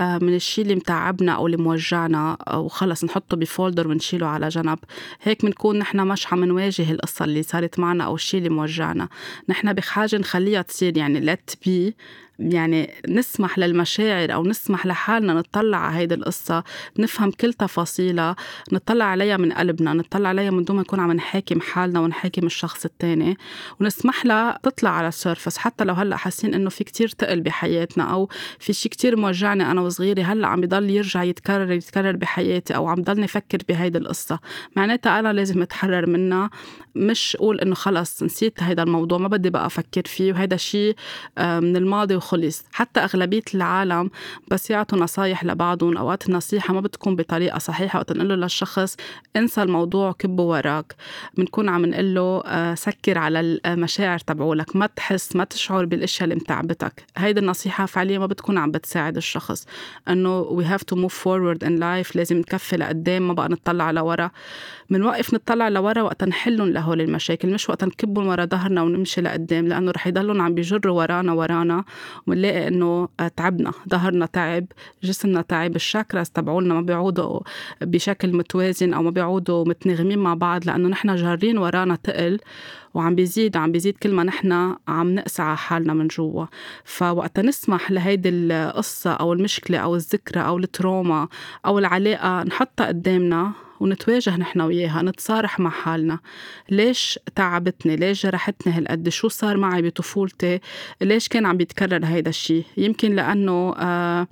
من 0.00 0.34
الشيء 0.34 0.64
اللي 0.64 0.74
متعبنا 0.74 1.32
أو 1.32 1.46
اللي 1.46 1.56
موجعنا 1.56 2.36
وخلص 2.54 3.04
نحطه 3.04 3.36
ب 3.36 3.43
folder 3.43 3.88
ونشيله 3.88 4.26
على 4.26 4.48
جنب. 4.48 4.78
هيك 5.22 5.44
بنكون 5.44 5.78
نحن 5.78 6.00
مش 6.00 6.32
عم 6.32 6.44
نواجه 6.44 6.90
القصة 6.90 7.24
اللي 7.24 7.42
صارت 7.42 7.78
معنا 7.78 8.04
أو 8.04 8.14
الشيء 8.14 8.38
اللي 8.38 8.50
موجعنا. 8.50 9.08
نحن 9.48 9.72
بحاجة 9.72 10.16
نخليها 10.16 10.62
تصير 10.62 10.98
يعني 10.98 11.34
let 11.34 11.54
be 11.68 11.92
يعني 12.38 12.94
نسمح 13.08 13.58
للمشاعر 13.58 14.34
أو 14.34 14.46
نسمح 14.46 14.86
لحالنا 14.86 15.34
نطلع 15.34 15.78
على 15.78 15.96
هيدي 15.96 16.14
القصة 16.14 16.64
نفهم 16.98 17.30
كل 17.30 17.52
تفاصيلها 17.52 18.36
نطلع 18.72 19.04
عليها 19.04 19.36
من 19.36 19.52
قلبنا 19.52 19.92
نطلع 19.92 20.28
عليها 20.28 20.50
من 20.50 20.64
دون 20.64 20.76
ما 20.76 20.82
نكون 20.82 21.00
عم 21.00 21.12
نحاكم 21.12 21.60
حالنا 21.60 22.00
ونحاكم 22.00 22.46
الشخص 22.46 22.84
التاني. 22.84 23.36
ونسمح 23.80 24.26
لها 24.26 24.58
تطلع 24.62 24.90
على 24.90 25.08
السيرفس 25.08 25.58
حتى 25.58 25.84
لو 25.84 25.94
هلأ 25.94 26.16
حاسين 26.16 26.54
إنه 26.54 26.70
في 26.70 26.84
كتير 26.84 27.08
تقل 27.08 27.40
بحياتنا 27.40 28.04
أو 28.04 28.28
في 28.58 28.72
شيء 28.72 28.92
كتير 28.92 29.16
موجعني 29.16 29.70
أنا 29.70 29.82
وصغيري 29.86 30.22
هلأ 30.22 30.48
عم 30.48 30.60
بضل 30.60 30.90
يرجع 30.90 31.22
يتكرر 31.22 31.72
يتكرر 31.72 32.16
بحياتي 32.16 32.76
أو 32.76 32.88
عم 32.88 33.02
ضلني 33.02 33.24
أفكر 33.24 33.58
بهيدي 33.68 33.98
القصة. 33.98 34.38
معناتها 34.76 35.18
أنا 35.18 35.32
لازم 35.32 35.62
أتحرر 35.62 36.06
منها. 36.10 36.50
مش 36.94 37.36
أقول 37.36 37.60
إنه 37.60 37.74
خلص 37.74 38.22
نسيت 38.22 38.62
هيدا 38.62 38.82
الموضوع 38.82 39.18
ما 39.18 39.28
بدي 39.28 39.50
بقى 39.50 39.66
أفكر 39.66 40.02
فيه 40.04 40.32
وهيدا 40.32 40.56
شيء 40.56 40.96
آه، 41.38 41.60
من 41.60 41.76
الماضي 41.76 42.16
وخلص. 42.16 42.64
حتى 42.72 43.00
أغلبية 43.00 43.42
العالم 43.54 44.10
بس 44.50 44.70
يعطوا 44.70 44.98
نصايح 44.98 45.44
لبعضهم 45.44 45.96
أوقات 45.96 46.28
النصيحة 46.28 46.74
ما 46.74 46.80
بتكون 46.80 47.16
بطريقة 47.16 47.58
صحيحة. 47.58 47.98
وقت 47.98 48.12
نقول 48.12 48.28
له 48.28 48.34
للشخص 48.34 48.96
انسى 49.36 49.62
الموضوع 49.62 50.12
كبه 50.12 50.42
وراك. 50.42 50.94
بنكون 51.38 51.68
عم 51.68 51.86
نقول 51.86 52.14
له 52.14 52.42
آه، 52.46 52.74
سكر 52.74 53.18
على 53.18 53.40
المشاعر 53.66 54.18
تبعولك. 54.18 54.76
ما 54.76 54.86
تحس 54.86 55.36
ما 55.36 55.44
تشعر 55.44 55.84
بالأشياء 55.84 56.24
اللي 56.24 56.34
متعبتك. 56.34 57.04
هيدي 57.16 57.40
النصيحة 57.40 57.86
فعليا 57.86 58.18
ما 58.18 58.26
بتكون 58.26 58.58
عم 58.58 58.70
بتساعد 58.70 59.16
الشخص. 59.16 59.66
انه 60.08 60.60
we 60.60 60.64
have 60.64 60.82
to 60.92 60.96
move 60.98 61.12
forward 61.24 61.66
in 61.66 61.72
life 61.80 62.16
لازم 62.16 62.36
نكفي 62.36 62.76
لقدام 62.76 63.28
ما 63.28 63.34
بقى 63.34 63.48
نطلع 63.48 63.90
لورا. 63.90 64.30
بنوقف 64.90 65.34
نطلع 65.34 65.68
لورا 65.68 66.02
وقت 66.02 66.24
نحلهم 66.24 66.68
لهول 66.68 67.00
المشاكل 67.00 67.52
مش 67.52 67.68
وقت 67.68 67.84
نكبهم 67.84 68.26
ورا 68.26 68.44
ظهرنا 68.44 68.82
ونمشي 68.82 69.20
لقدام 69.20 69.68
لأنه 69.68 69.90
رح 69.90 70.06
يضلهم 70.06 70.42
عم 70.42 70.54
بيجروا 70.54 70.96
ورانا 70.96 71.32
ورانا 71.32 71.84
ومنلاقي 72.26 72.68
إنه 72.68 73.08
تعبنا 73.36 73.72
ظهرنا 73.88 74.26
تعب 74.26 74.66
جسمنا 75.02 75.42
تعب 75.42 75.76
الشاكراس 75.76 76.30
تبعولنا 76.30 76.74
ما 76.74 76.80
بيعودوا 76.80 77.40
بشكل 77.80 78.36
متوازن 78.36 78.94
أو 78.94 79.02
ما 79.02 79.10
بيعودوا 79.10 79.64
متناغمين 79.64 80.18
مع 80.18 80.34
بعض 80.34 80.66
لأنه 80.66 80.88
نحن 80.88 81.16
جارين 81.16 81.58
ورانا 81.58 81.96
تقل 81.96 82.38
وعم 82.94 83.14
بيزيد 83.14 83.56
عم 83.56 83.72
بيزيد 83.72 83.96
كل 83.98 84.14
ما 84.14 84.22
نحن 84.22 84.76
عم 84.88 85.14
نقسى 85.14 85.42
على 85.42 85.56
حالنا 85.56 85.94
من 85.94 86.06
جوا. 86.06 86.46
فوقت 86.84 87.40
نسمح 87.40 87.90
لهيدي 87.90 88.28
القصة 88.28 89.12
أو 89.12 89.32
المشكلة 89.32 89.78
أو 89.78 89.96
الذكرى 89.96 90.40
أو 90.40 90.58
التروما 90.58 91.28
أو 91.66 91.78
العلاقة 91.78 92.42
نحطها 92.42 92.86
قدامنا 92.86 93.52
ونتواجه 93.80 94.36
نحن 94.36 94.60
وياها 94.60 95.02
نتصارح 95.02 95.60
مع 95.60 95.70
حالنا. 95.70 96.18
ليش 96.70 97.18
تعبتني؟ 97.34 97.96
ليش 97.96 98.26
جرحتني 98.26 98.72
هالقد؟ 98.72 99.08
شو 99.08 99.28
صار 99.28 99.56
معي 99.56 99.82
بطفولتي؟ 99.82 100.60
ليش 101.00 101.28
كان 101.28 101.46
عم 101.46 101.56
بيتكرر 101.56 102.04
هيدا 102.04 102.30
الشيء 102.30 102.64
يمكن 102.76 103.14
لأنه 103.14 103.74
آه 103.78 104.26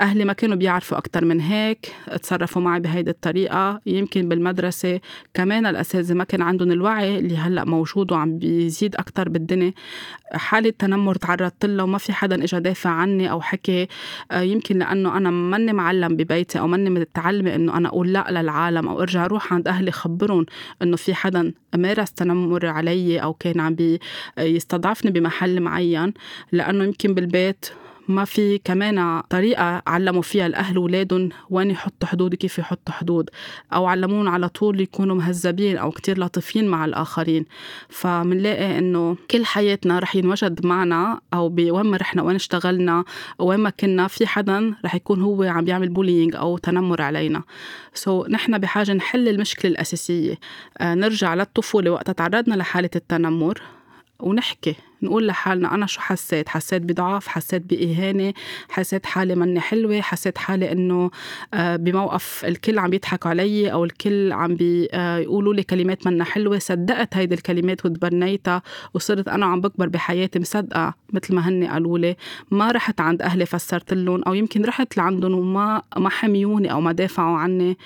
أهلي 0.00 0.24
ما 0.24 0.32
كانوا 0.32 0.56
بيعرفوا 0.56 0.98
أكتر 0.98 1.24
من 1.24 1.40
هيك 1.40 1.92
تصرفوا 2.22 2.62
معي 2.62 2.80
بهيدي 2.80 3.10
الطريقة. 3.10 3.80
يمكن 3.86 4.28
بالمدرسة 4.28 5.00
كمان 5.34 5.66
الأساتذة 5.66 6.14
ما 6.14 6.24
كان 6.24 6.42
عندهم 6.42 6.72
الوعي 6.72 7.18
اللي 7.18 7.36
هلأ 7.36 7.64
موجود 7.64 8.12
وعم 8.12 8.38
بيزيد 8.38 8.96
أكتر 8.96 9.28
بالدنيا. 9.28 9.72
حالة 10.32 10.70
تنمر 10.78 11.14
تعرضت 11.14 11.66
لها 11.66 11.84
وما 11.84 11.98
في 11.98 12.12
حدا 12.12 12.44
إجا 12.44 12.58
دافع 12.58 12.90
عني 12.90 13.30
أو 13.30 13.40
حكي. 13.40 13.88
آه، 14.30 14.40
يمكن 14.40 14.78
لأنه 14.78 15.16
أنا 15.16 15.30
ماني 15.30 15.72
معلم 15.72 16.16
ببيتي 16.16 16.58
أو 16.58 16.66
ماني 16.66 16.90
متعلمة 16.90 17.54
إنه 17.54 17.76
أنا 17.76 17.88
أقول 17.88 18.12
لا 18.12 18.26
للعالم 18.30 18.88
أو 18.88 19.00
أرجع 19.02 19.24
أروح 19.24 19.52
عند 19.52 19.68
أهلي 19.68 19.90
خبرهم 19.90 20.46
إنه 20.82 20.96
في 20.96 21.14
حدا 21.14 21.52
مارس 21.76 22.12
تنمر 22.12 22.66
علي 22.66 23.22
أو 23.22 23.32
كان 23.34 23.60
عم 23.60 23.76
يستضعفني 24.38 25.10
بمحل 25.10 25.60
معين. 25.60 26.14
لأنه 26.52 26.84
يمكن 26.84 27.14
بالبيت 27.14 27.66
ما 28.08 28.24
في 28.24 28.58
كمان 28.58 29.20
طريقة 29.20 29.82
علموا 29.86 30.22
فيها 30.22 30.46
الأهل 30.46 30.78
ولادهم 30.78 31.28
وين 31.50 31.70
يحطوا 31.70 32.08
حدود 32.08 32.34
وكيف 32.34 32.58
يحطوا 32.58 32.94
حدود 32.94 33.30
أو 33.72 33.86
علمون 33.86 34.28
على 34.28 34.48
طول 34.48 34.80
يكونوا 34.80 35.16
مهذبين 35.16 35.76
أو 35.76 35.90
كتير 35.90 36.20
لطيفين 36.20 36.68
مع 36.68 36.84
الآخرين. 36.84 37.46
فمنلاقي 37.88 38.78
إنه 38.78 39.16
كل 39.30 39.44
حياتنا 39.44 39.98
رح 39.98 40.16
ينوجد 40.16 40.66
معنا 40.66 41.20
أو 41.34 41.54
وين 41.58 41.86
ما 41.86 41.96
رحنا 41.96 42.22
وين 42.22 42.34
اشتغلنا 42.34 43.04
وين 43.38 43.60
ما 43.60 43.70
كنا 43.70 44.08
في 44.08 44.26
حدا 44.26 44.74
رح 44.84 44.94
يكون 44.94 45.22
هو 45.22 45.42
عم 45.42 45.64
بيعمل 45.64 45.88
bullying 45.88 46.36
أو 46.36 46.58
تنمر 46.58 47.02
علينا. 47.02 47.42
so 47.94 48.24
so, 48.24 48.30
نحن 48.30 48.58
بحاجة 48.58 48.92
نحل 48.92 49.28
المشكلة 49.28 49.70
الأساسية. 49.70 50.38
آه 50.78 50.94
نرجع 50.94 51.34
للطفولة 51.34 51.90
وقت 51.90 52.10
تعرضنا 52.10 52.54
لحالة 52.54 52.90
التنمر 52.96 53.62
ونحكي. 54.20 54.74
نقول 55.04 55.26
لحالنا 55.26 55.74
أنا 55.74 55.86
شو 55.86 56.00
حسيت؟ 56.00 56.48
حسيت 56.48 56.82
بضعف؟ 56.82 57.26
حسيت 57.28 57.62
بإهانة؟ 57.62 58.34
حسيت 58.68 59.06
حالي 59.06 59.34
مني 59.34 59.60
حلوة؟ 59.60 60.00
حسيت 60.00 60.38
حالي 60.38 60.72
إنه 60.72 61.10
آه، 61.54 61.76
بموقف 61.76 62.44
الكل 62.44 62.78
عم 62.78 62.92
يضحك 62.92 63.26
علي 63.26 63.72
أو 63.72 63.84
الكل 63.84 64.32
عم 64.32 64.54
بيقولوا 64.54 65.52
آه، 65.52 65.56
لي 65.56 65.62
كلمات 65.62 66.06
منا 66.06 66.24
حلوة؟ 66.24 66.58
صدقت 66.58 67.16
هيدي 67.16 67.34
الكلمات 67.34 67.86
وتبنيتها 67.86 68.62
وصرت 68.94 69.28
أنا 69.28 69.46
عم 69.46 69.60
بكبر 69.60 69.88
بحياتي 69.88 70.38
مصدقة 70.38 70.94
مثل 71.12 71.34
ما 71.34 71.48
هن 71.48 71.64
قالوا 71.64 71.98
لي. 71.98 72.16
ما 72.50 72.70
رحت 72.70 73.00
عند 73.00 73.22
أهلي 73.22 73.46
فسرت 73.46 73.94
لهم 73.94 74.22
أو 74.22 74.34
يمكن 74.34 74.64
رحت 74.64 74.96
لعندهم 74.96 75.34
وما 75.34 75.82
ما 75.96 76.08
حميوني 76.08 76.72
أو 76.72 76.80
ما 76.80 76.92
دافعوا 76.92 77.38
عني. 77.38 77.78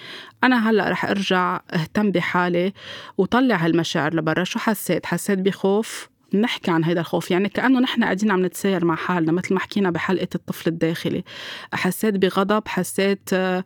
أنا 0.45 0.71
هلأ 0.71 0.91
رح 0.91 1.05
أرجع 1.05 1.61
أهتم 1.71 2.11
بحالي 2.11 2.73
وطلع 3.19 3.57
هالمشاعر 3.57 4.15
لبرا. 4.15 4.45
شو 4.45 4.59
حسيت؟ 4.59 5.07
حسيت 5.07 5.39
بخوف 5.39 6.09
نحكي 6.35 6.71
عن 6.71 6.85
هذا 6.85 7.01
الخوف. 7.01 7.31
يعني 7.31 7.49
كأنه 7.49 7.81
نحن 7.81 8.05
قاعدين 8.05 8.31
عم 8.31 8.47
نتساير 8.47 8.85
مع 8.85 8.97
حالنا 8.97 9.33
مثل 9.33 9.55
ما 9.55 9.61
حكينا 9.61 9.91
بحلقة 9.91 10.29
الطفل 10.35 10.71
الداخلي. 10.71 11.25
حسيت 11.73 12.15
بغضب 12.15 12.69
حسيت 12.69 13.31
آه، 13.33 13.65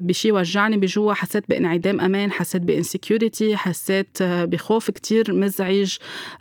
بشي 0.00 0.32
وجعني 0.32 0.76
بجوا 0.76 1.14
حسيت 1.14 1.44
بانعدام 1.48 2.00
أمان 2.00 2.32
حسيت 2.32 2.62
بإنسكيورتي 2.62 3.56
حسيت 3.56 4.22
آه، 4.22 4.44
بخوف 4.44 4.90
كتير 4.90 5.32
مزعج. 5.34 5.96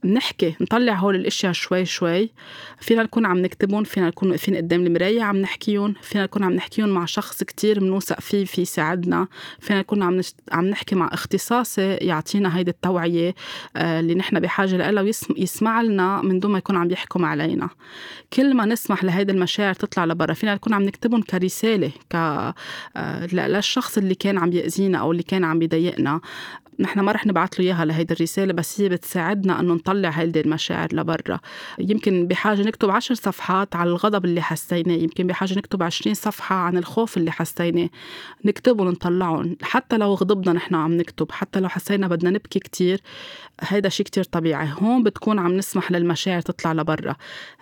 نحكي 0.05 0.55
نطلع 0.61 0.93
هول 0.93 1.15
الأشياء 1.15 1.51
شوي 1.51 1.85
شوي. 1.85 2.29
فينا 2.79 3.03
نكون 3.03 3.25
عم 3.25 3.37
نكتبهم 3.37 3.83
فينا 3.83 4.07
نكون 4.07 4.29
واقفين 4.29 4.55
قدام 4.55 4.85
المراية 4.85 5.21
عم 5.21 5.37
نحكيهم 5.37 5.93
فينا 6.01 6.23
نكون 6.23 6.43
عم 6.43 6.53
نحكيهم 6.53 6.89
مع 6.89 7.05
شخص 7.05 7.43
كتير 7.43 7.79
بنوثق 7.79 8.19
فيه 8.19 8.45
في 8.45 8.61
يساعدنا 8.61 9.27
فينا 9.59 9.79
نكون 9.79 10.03
عم 10.03 10.21
عم 10.51 10.65
نحكي 10.65 10.95
مع 10.95 11.09
اختصاصي 11.13 11.93
يعطينا 11.93 12.57
هيدي 12.57 12.71
التوعية 12.71 13.35
آه، 13.75 13.99
اللي 13.99 14.15
نحن 14.15 14.39
بحاجة 14.39 14.89
لها 14.91 15.01
ويسمع 15.01 15.62
لنا 15.69 16.21
من 16.21 16.39
دون 16.39 16.51
ما 16.51 16.57
يكون 16.57 16.75
عم 16.77 16.91
يحكم 16.91 17.25
علينا. 17.25 17.69
كل 18.33 18.53
ما 18.53 18.65
نسمح 18.65 19.03
لهيدي 19.03 19.31
المشاعر 19.31 19.73
تطلع 19.73 20.05
لبرا 20.05 20.33
فينا 20.33 20.55
نكون 20.55 20.73
عم 20.73 20.83
نكتبهم 20.83 21.21
كرسالة 21.21 21.91
ك 22.09 22.15
آه، 22.15 23.25
للشخص 23.33 23.97
اللي 23.97 24.15
كان 24.15 24.37
عم 24.37 24.51
يأذينا 24.53 24.97
أو 24.97 25.11
اللي 25.11 25.23
كان 25.23 25.43
عم 25.43 25.61
يضايقنا. 25.61 26.21
نحن 26.79 26.99
ما 26.99 27.11
رح 27.11 27.25
نبعث 27.25 27.59
له 27.59 27.65
إياها 27.65 27.85
لهيدي 27.85 28.13
الرسالة 28.13 28.53
بس 28.53 28.81
هي 28.81 28.89
بتساعدنا 28.89 29.59
إنه 29.59 29.73
نطلع 29.73 30.09
هيدي 30.09 30.41
المشاعر 30.41 30.87
لبرا. 30.91 31.39
يمكن 31.79 32.27
بحاجة 32.27 32.61
نكتب 32.61 32.89
عشر 32.89 33.15
صفحات 33.15 33.75
على 33.75 33.89
الغضب 33.89 34.25
اللي 34.25 34.41
حسيناه 34.41 34.95
يمكن 34.95 35.27
بحاجة 35.27 35.53
نكتب 35.57 35.83
عشرين 35.83 36.13
صفحة 36.13 36.55
عن 36.55 36.77
الخوف 36.77 37.17
اللي 37.17 37.31
حسيناه. 37.31 37.89
نكتبهم 38.45 38.87
ونطلعهم 38.87 39.57
حتى 39.61 39.97
لو 39.97 40.13
غضبنا 40.13 40.53
نحن 40.53 40.75
عم 40.75 40.97
نكتب 40.97 41.31
حتى 41.31 41.59
لو 41.59 41.69
حسينا 41.69 42.07
بدنا 42.07 42.29
نبكي 42.29 42.59
كتير 42.59 43.01
هيدا 43.61 43.89
شيء 43.89 44.05
كتير 44.05 44.23
طبيعي. 44.23 44.69
هون 44.81 45.03
بتكون 45.03 45.39
عم 45.39 45.57
نسمح 45.57 45.91
للمشاعر 45.91 46.41
تطلع 46.41 46.73
لبرا. 46.73 47.15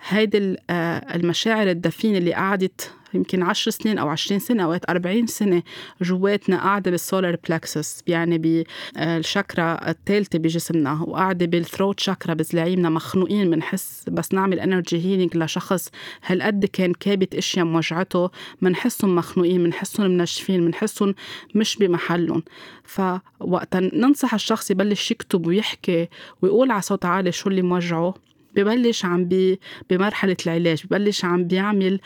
هيدي 0.08 0.56
آه، 0.70 1.16
المشاعر 1.16 1.70
الدفينة 1.70 2.18
اللي 2.18 2.34
قعدت 2.34 2.90
يمكن 3.14 3.42
10 3.42 3.72
سنين 3.72 3.98
أو 3.98 4.08
20 4.08 4.40
سنة 4.40 4.64
أوقات 4.64 4.90
40 4.90 5.26
سنة 5.26 5.62
جواتنا 6.02 6.56
قاعدة 6.56 6.90
بال 6.90 7.03
solar 7.03 7.36
plexus 7.48 8.02
يعني 8.06 8.38
بالشاكرا 8.38 9.90
الثالثة 9.90 10.38
بجسمنا 10.38 10.92
وقاعدة 10.92 11.46
بال 11.46 11.60
throat 11.60 12.00
chakra 12.00 12.34
بزلاعيمنا 12.34 12.90
مخنوقين 12.90 13.50
بنحس 13.50 14.04
بس 14.08 14.34
نعمل 14.34 14.60
energy 14.60 14.96
healing 14.96 15.36
لشخص 15.36 15.88
هالقد 16.26 16.64
كان 16.64 16.92
كابت 16.92 17.34
أشياء 17.34 17.64
موجعته 17.64 18.30
بنحسهم 18.62 19.16
مخنوقين 19.16 19.64
بنحسهم 19.64 20.10
منشفين 20.10 20.66
بنحسهم 20.66 21.14
مش 21.54 21.76
بمحلهم. 21.76 22.42
فوقتا 22.84 23.80
ننصح 23.80 24.34
الشخص 24.34 24.70
يبلش 24.70 25.10
يكتب 25.10 25.46
ويحكي 25.46 26.08
ويقول 26.42 26.70
على 26.70 26.82
صوت 26.82 27.04
عالي 27.04 27.32
شو 27.32 27.50
اللي 27.50 27.62
موجعه. 27.62 28.14
ببلش 28.54 29.04
عم 29.04 29.24
بي 29.24 29.60
بمرحلة 29.90 30.36
العلاج 30.46 30.86
ببلش 30.86 31.24
عم 31.24 31.44
بيعمل 31.44 32.00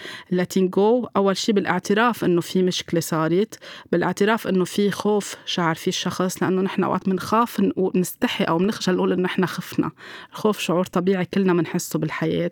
go. 0.77 1.09
أول 1.17 1.37
شيء 1.37 1.55
بالاعتراف 1.55 2.25
إنه 2.25 2.41
في 2.41 2.63
مشكلة 2.63 3.01
صارت 3.01 3.59
بالاعتراف 3.93 4.47
إنه 4.47 4.65
في 4.65 4.91
خوف 4.91 5.37
شعر 5.47 5.75
فيه 5.75 5.89
الشخص 5.89 6.43
لأنه 6.43 6.63
نحن 6.63 6.85
وقت 6.85 7.09
بنخاف 7.09 7.63
نستحي 7.95 8.45
أو 8.45 8.59
بنخجل 8.59 8.97
نقول 8.97 9.13
إنه 9.13 9.23
نحن 9.23 9.47
خفنا. 9.47 9.91
الخوف 10.33 10.59
شعور 10.59 10.85
طبيعي 10.85 11.25
كلنا 11.25 11.53
بنحسه 11.53 11.99
بالحياة. 11.99 12.51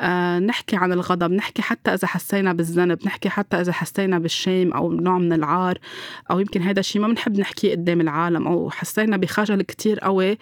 آه 0.00 0.38
نحكي 0.38 0.76
عن 0.76 0.92
الغضب 0.92 1.32
نحكي 1.32 1.62
حتى 1.62 1.94
إذا 1.94 2.06
حسينا 2.06 2.52
بالذنب 2.52 2.98
نحكي 3.06 3.28
حتى 3.28 3.60
إذا 3.60 3.72
حسينا 3.72 4.18
بالشيم 4.18 4.72
أو 4.72 4.92
نوع 4.92 5.18
من 5.18 5.32
العار 5.32 5.78
أو 6.30 6.40
يمكن 6.40 6.62
هذا 6.62 6.80
الشيء 6.80 7.02
ما 7.02 7.08
بنحب 7.08 7.38
نحكيه 7.40 7.72
قدام 7.72 8.00
العالم 8.00 8.46
أو 8.46 8.70
حسينا 8.70 9.16
بخجل 9.16 9.62
كتير 9.62 9.98
قوي. 10.00 10.38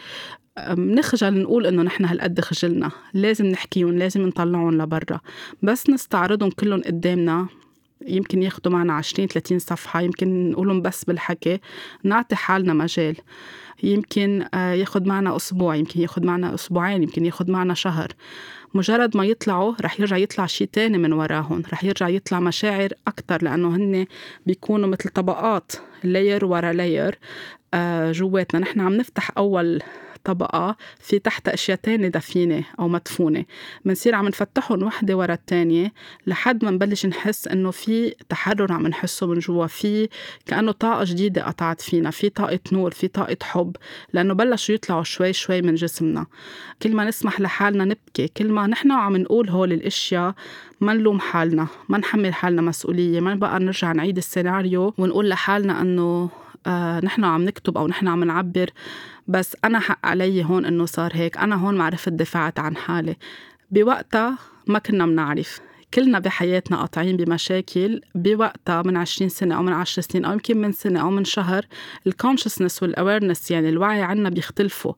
بنخجل 0.58 1.42
نقول 1.42 1.66
إنه 1.66 1.82
نحن 1.82 2.04
هالقد 2.04 2.40
خجلنا. 2.40 2.90
لازم 3.14 3.46
نحكيهم 3.46 3.98
لازم 3.98 4.26
نطلعهم 4.26 4.82
لبرا. 4.82 5.20
بس 5.62 5.90
نستعرضهم 5.90 6.50
كلهم 6.50 6.82
قدامنا. 6.82 7.46
يمكن 8.06 8.42
ياخدوا 8.42 8.72
معنا 8.72 8.92
20 8.92 9.28
30 9.28 9.58
صفحة. 9.58 10.00
يمكن 10.00 10.50
نقولهم 10.50 10.82
بس 10.82 11.04
بالحكي. 11.04 11.60
نعطي 12.04 12.36
حالنا 12.36 12.72
مجال. 12.72 13.16
يمكن 13.82 14.46
آه، 14.54 14.72
ياخد 14.72 15.06
معنا 15.06 15.36
أسبوع. 15.36 15.76
يمكن 15.76 16.00
ياخد 16.00 16.24
معنا 16.24 16.54
أسبوعين. 16.54 17.02
يمكن 17.02 17.26
ياخد 17.26 17.50
معنا 17.50 17.74
شهر. 17.74 18.08
مجرد 18.74 19.16
ما 19.16 19.24
يطلعوا 19.24 19.74
رح 19.80 20.00
يرجع 20.00 20.16
يطلع 20.16 20.46
شيء 20.46 20.68
تاني 20.72 20.98
من 20.98 21.12
وراهم. 21.12 21.62
رح 21.72 21.84
يرجع 21.84 22.08
يطلع 22.08 22.40
مشاعر 22.40 22.90
أكتر 23.06 23.42
لأنه 23.42 23.76
هن 23.76 24.06
بيكونوا 24.46 24.88
مثل 24.88 25.08
طبقات 25.08 25.72
لاير 26.04 26.44
ورا 26.44 26.72
لاير 26.72 27.18
آه، 27.74 28.12
جواتنا. 28.12 28.60
نحن 28.60 28.80
عم 28.80 28.92
نفتح 28.94 29.30
أول 29.38 29.82
طبقة 30.24 30.76
في 31.00 31.18
تحتها 31.18 31.54
أشياء 31.54 31.78
تانية 31.82 32.08
دفينة 32.08 32.64
أو 32.80 32.88
مدفونة. 32.88 33.44
بنصير 33.84 34.14
عم 34.14 34.28
نفتحهم 34.28 34.82
وحدة 34.82 35.16
ورا 35.16 35.34
التانية 35.34 35.92
لحد 36.26 36.64
ما 36.64 36.70
نبلش 36.70 37.06
نحس 37.06 37.48
إنه 37.48 37.70
في 37.70 38.14
تحرر 38.28 38.72
عم 38.72 38.86
نحسه 38.86 39.26
من 39.26 39.38
جوا. 39.38 39.66
في 39.66 40.08
كأنه 40.46 40.72
طاقة 40.72 41.04
جديدة 41.04 41.44
قطعت 41.44 41.80
فينا. 41.80 42.10
في 42.10 42.28
طاقة 42.28 42.60
نور 42.72 42.90
في 42.90 43.08
طاقة 43.08 43.36
حب 43.42 43.76
لأنه 44.12 44.34
بلشوا 44.34 44.74
يطلعوا 44.74 45.02
شوي 45.04 45.32
شوي 45.32 45.62
من 45.62 45.74
جسمنا. 45.74 46.26
كل 46.82 46.94
ما 46.96 47.04
نسمح 47.04 47.40
لحالنا 47.40 47.84
نبكي 47.84 48.28
كل 48.28 48.52
ما 48.52 48.66
نحن 48.66 48.92
عم 48.92 49.16
نقول 49.16 49.48
هول 49.50 49.72
الأشياء 49.72 50.34
ما 50.80 50.94
نلوم 50.94 51.20
حالنا 51.20 51.66
ما 51.88 51.98
نحمل 51.98 52.34
حالنا 52.34 52.62
مسؤولية 52.62 53.20
ما 53.20 53.34
بقى 53.34 53.60
نرجع 53.60 53.92
نعيد 53.92 54.16
السيناريو 54.16 54.94
ونقول 54.98 55.28
لحالنا 55.28 55.80
أنه 55.80 56.30
آه 56.66 57.00
نحن 57.00 57.24
عم 57.24 57.42
نكتب 57.44 57.78
أو 57.78 57.88
نحن 57.88 58.08
عم 58.08 58.24
نعبر 58.24 58.70
بس 59.28 59.56
أنا 59.64 59.78
حق 59.80 60.06
علي 60.06 60.44
هون 60.44 60.64
إنه 60.64 60.86
صار 60.86 61.10
هيك. 61.14 61.36
أنا 61.38 61.56
هون 61.56 61.78
ما 61.78 61.84
عرفت 61.84 62.08
دفعت 62.08 62.58
عن 62.58 62.76
حالي. 62.76 63.16
بوقتها 63.70 64.38
ما 64.66 64.78
كنا 64.78 65.06
منعرف 65.06 65.60
كلنا 65.94 66.18
بحياتنا 66.18 66.76
قاطعين 66.76 67.16
بمشاكل. 67.16 68.00
بوقتها 68.14 68.82
من 68.82 68.96
20 68.96 69.28
سنة 69.28 69.56
أو 69.56 69.62
من 69.62 69.72
10 69.72 70.02
سنين 70.02 70.24
أو 70.24 70.32
يمكن 70.32 70.60
من 70.60 70.72
سنة 70.72 71.00
أو 71.00 71.10
من 71.10 71.24
شهر 71.24 71.66
الكونشسنس 72.06 72.82
والأويرنس 72.82 73.50
يعني 73.50 73.68
الوعي 73.68 74.02
عنا 74.02 74.30
بيختلفوا. 74.30 74.92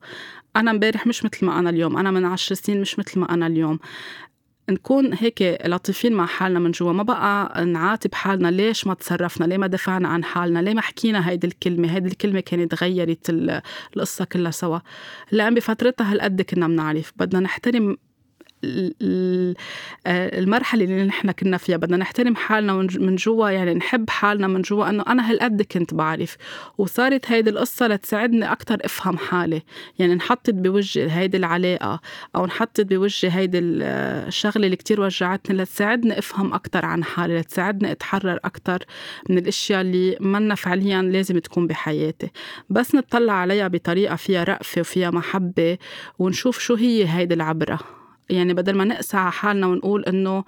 أنا 0.55 0.71
امبارح 0.71 1.07
مش 1.07 1.25
مثل 1.25 1.45
ما 1.45 1.59
أنا 1.59 1.69
اليوم. 1.69 1.97
أنا 1.97 2.11
من 2.11 2.25
10 2.25 2.55
سنين 2.55 2.81
مش 2.81 2.99
مثل 2.99 3.19
ما 3.19 3.33
أنا 3.33 3.47
اليوم. 3.47 3.79
نكون 4.69 5.13
هيك 5.13 5.41
لطيفين 5.65 6.13
مع 6.13 6.25
حالنا 6.25 6.59
من 6.59 6.71
جوا. 6.71 6.93
ما 6.93 7.03
بقى 7.03 7.65
نعاتب 7.65 8.13
حالنا 8.13 8.47
ليش 8.47 8.87
ما 8.87 8.93
تصرفنا؟ 8.93 9.45
ليه 9.45 9.57
ما 9.57 9.67
دفعنا 9.67 10.07
عن 10.07 10.23
حالنا؟ 10.23 10.59
ليه 10.59 10.73
ما 10.73 10.81
حكينا 10.81 11.29
هيدي 11.29 11.47
الكلمة؟ 11.47 11.91
هيدي 11.95 12.07
الكلمة 12.07 12.39
كانت 12.39 12.83
غيرت 12.83 13.29
القصة 13.95 14.25
كلها 14.25 14.51
سوا. 14.51 14.79
لأن 15.31 15.53
بفترتها 15.53 16.11
هالقد 16.13 16.41
كنا 16.41 16.67
بنعرف. 16.67 17.13
بدنا 17.15 17.39
نحترم 17.39 17.97
المرحلة 20.07 20.83
اللي 20.83 21.03
نحن 21.03 21.31
كنا 21.31 21.57
فيها. 21.57 21.77
بدنا 21.77 21.97
نحترم 21.97 22.35
حالنا 22.35 22.73
من 22.73 23.15
جوا 23.15 23.49
يعني 23.49 23.73
نحب 23.73 24.09
حالنا 24.09 24.47
من 24.47 24.61
جوا. 24.61 24.89
إنه 24.89 25.03
أنا 25.07 25.31
هالقد 25.31 25.61
كنت 25.61 25.93
بعرف. 25.93 26.37
وصارت 26.77 27.31
هيدي 27.31 27.49
القصة 27.49 27.87
لتساعدني 27.87 28.51
أكثر 28.51 28.77
أفهم 28.81 29.17
حالي. 29.17 29.61
يعني 29.99 30.13
انحطت 30.13 30.49
بوجه 30.49 31.07
هيدي 31.19 31.37
العلاقة 31.37 31.99
أو 32.35 32.45
انحطت 32.45 32.81
بوجه 32.81 33.29
هيدي 33.29 33.59
الشغلة 33.59 34.65
اللي 34.65 34.75
كتير 34.75 35.01
وجعتني 35.01 35.57
لتساعدني 35.57 36.19
أفهم 36.19 36.53
أكثر 36.53 36.85
عن 36.85 37.03
حالي 37.03 37.37
لتساعدني 37.37 37.91
أتحرر 37.91 38.39
أكثر 38.45 38.83
من 39.29 39.37
الأشياء 39.37 39.81
اللي 39.81 40.17
منا 40.19 40.55
فعليا 40.55 41.01
لازم 41.01 41.39
تكون 41.39 41.67
بحياتي. 41.67 42.31
بس 42.69 42.95
نطلع 42.95 43.33
عليها 43.33 43.67
بطريقة 43.67 44.15
فيها 44.15 44.43
رأفة 44.43 44.81
وفيها 44.81 45.11
محبة 45.11 45.77
ونشوف 46.19 46.59
شو 46.59 46.75
هي 46.75 47.07
هيدي 47.07 47.33
العبرة. 47.33 47.96
يعني 48.29 48.53
بدل 48.53 48.73
ما 48.77 48.83
نقسى 48.85 49.17
على 49.17 49.31
حالنا 49.31 49.67
ونقول 49.67 50.03
إنه 50.05 50.43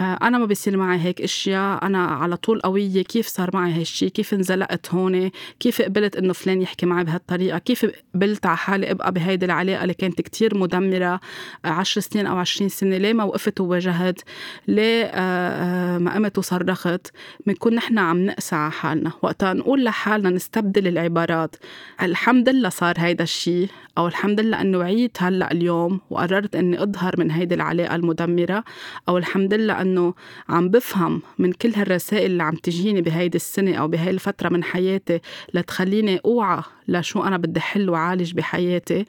آه، 0.00 0.18
أنا 0.22 0.38
ما 0.38 0.46
بيصير 0.46 0.76
معي 0.76 0.98
هيك 0.98 1.20
أشياء. 1.22 1.86
أنا 1.86 2.04
على 2.04 2.36
طول 2.36 2.60
قوية. 2.60 3.02
كيف 3.02 3.26
صار 3.26 3.50
معي 3.54 3.72
هالشي؟ 3.72 4.10
كيف 4.10 4.34
انزلقت 4.34 4.94
هون؟ 4.94 5.30
كيف 5.60 5.82
قبلت 5.82 6.16
إنه 6.16 6.32
فلان 6.32 6.62
يحكي 6.62 6.86
معي 6.86 7.04
بهالطريقة؟ 7.04 7.58
كيف 7.58 7.86
قبلت 8.14 8.46
على 8.46 8.56
حالي 8.56 8.90
أبقى 8.90 9.12
بهيدي 9.12 9.44
العلاقة 9.46 9.82
اللي 9.82 9.94
كانت 9.94 10.20
كتير 10.20 10.58
مدمرة؟ 10.58 11.20
آه، 11.64 11.68
عشر 11.68 12.00
سنين 12.00 12.26
أو 12.26 12.36
عشرين 12.36 12.68
سنة. 12.68 12.96
ليه 12.96 13.12
ما 13.12 13.24
وقفت 13.24 13.60
وواجهت؟ 13.60 14.20
ليه 14.68 15.04
آه، 15.04 15.98
ما 15.98 16.14
قمت 16.14 16.38
وصرخت؟ 16.38 17.06
بنكون 17.46 17.74
نحن 17.74 17.98
عم 17.98 18.26
نقسى 18.26 18.56
على 18.56 18.72
حالنا. 18.72 19.12
وقتها 19.22 19.52
نقول 19.52 19.84
لحالنا 19.84 20.30
نستبدل 20.30 20.88
العبارات. 20.88 21.56
الحمد 22.02 22.48
لله 22.48 22.68
صار 22.68 22.94
هيدا 22.98 23.24
الشيء 23.24 23.68
أو 23.98 24.06
الحمد 24.06 24.40
لله 24.40 24.60
أنه 24.60 24.78
وعيت 24.78 25.22
هلأ 25.22 25.52
اليوم 25.52 26.00
وقررت 26.10 26.56
أني 26.56 26.82
أظهر 26.82 27.14
من 27.18 27.30
هيدي 27.30 27.54
العلاقة 27.54 27.94
المدمرة 27.94 28.64
أو 29.08 29.18
الحمد 29.18 29.54
لله 29.54 29.80
إنه 29.88 30.14
عم 30.48 30.68
بفهم 30.68 31.22
من 31.38 31.52
كل 31.52 31.72
هالرسائل 31.74 32.30
اللي 32.30 32.42
عم 32.42 32.54
تجيني 32.54 33.02
بهيدي 33.02 33.36
السنة 33.36 33.74
أو 33.74 33.88
بهاي 33.88 34.10
الفترة 34.10 34.48
من 34.48 34.64
حياتي 34.64 35.20
لتخليني 35.54 36.20
أوعى 36.24 36.62
لشو 36.88 37.22
أنا 37.22 37.36
بدي 37.36 37.60
حل 37.60 37.90
وعالج 37.90 38.34
بحياتي. 38.34 39.04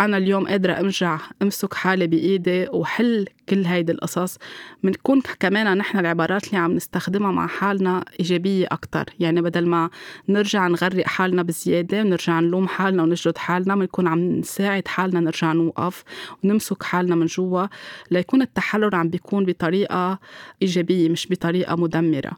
أنا 0.00 0.16
اليوم 0.16 0.48
قادرة 0.48 0.72
أرجع 0.72 1.18
أمسك 1.42 1.74
حالي 1.74 2.06
بإيدي 2.06 2.68
وحل 2.72 3.26
كل 3.48 3.64
هيدي 3.64 3.92
القصص. 3.92 4.38
بنكون 4.82 5.22
كمان 5.40 5.78
نحن 5.78 5.98
العبارات 5.98 6.46
اللي 6.46 6.58
عم 6.58 6.72
نستخدمها 6.72 7.32
مع 7.32 7.46
حالنا 7.46 8.04
إيجابية 8.20 8.66
أكتر. 8.70 9.04
يعني 9.20 9.42
بدل 9.42 9.66
ما 9.66 9.90
نرجع 10.28 10.68
نغرق 10.68 11.06
حالنا 11.06 11.42
بزيادة 11.42 12.00
ونرجع 12.00 12.40
نلوم 12.40 12.68
حالنا 12.68 13.02
ونجلد 13.02 13.38
حالنا 13.38 13.76
بنكون 13.76 14.08
عم 14.08 14.18
نساعد 14.18 14.88
حالنا 14.88 15.20
نرجع 15.20 15.52
نوقف 15.52 16.04
ونمسك 16.44 16.82
حالنا 16.82 17.14
من 17.14 17.26
جوا 17.26 17.66
ليكون 18.10 18.42
التحرر 18.42 18.94
عم 18.96 19.08
بيكون 19.08 19.44
بطريقة 19.44 20.18
إيجابية 20.62 21.08
مش 21.08 21.28
بطريقة 21.30 21.76
مدمرة. 21.76 22.32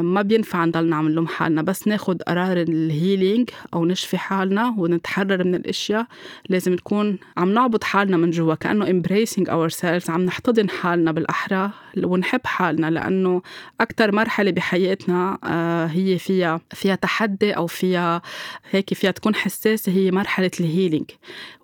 ما 0.00 0.22
بينفع 0.22 0.64
نضلنا 0.64 0.96
عم 0.96 1.08
نلوم 1.08 1.26
حالنا 1.26 1.62
بس 1.62 1.88
ناخد 1.88 2.22
قرار 2.22 2.56
الهيلينج 2.56 3.50
أو 3.74 3.84
نشفي 3.84 4.18
حالنا 4.18 4.74
ونتحرر 4.78 5.44
من 5.44 5.54
الأشياء 5.54 6.06
لازم 6.48 6.72
نكون 6.72 7.18
عم 7.36 7.54
نعبط 7.54 7.84
حالنا 7.84 8.16
من 8.16 8.30
جوا 8.30 8.54
كأنه 8.54 8.86
embracing 8.86 9.46
ourselves 9.48 10.10
عم 10.10 10.24
نحتضن 10.24 10.70
حالنا 10.70 11.12
بالأحرى 11.12 11.70
ونحب 12.04 12.40
حالنا 12.44 12.90
لأنه 12.90 13.42
أكتر 13.80 14.14
مرحلة 14.14 14.50
بحياتنا 14.50 15.38
آه، 15.44 15.86
هي 15.86 16.18
فيها 16.18 16.60
فيها 16.72 16.94
تحدي 16.94 17.52
أو 17.52 17.66
فيها 17.66 18.22
هيك 18.70 18.94
فيها 18.94 19.10
تكون 19.10 19.34
حساسة 19.34 19.92
هي 19.92 20.10
مرحلة 20.10 20.50
الهيلينج 20.60 21.10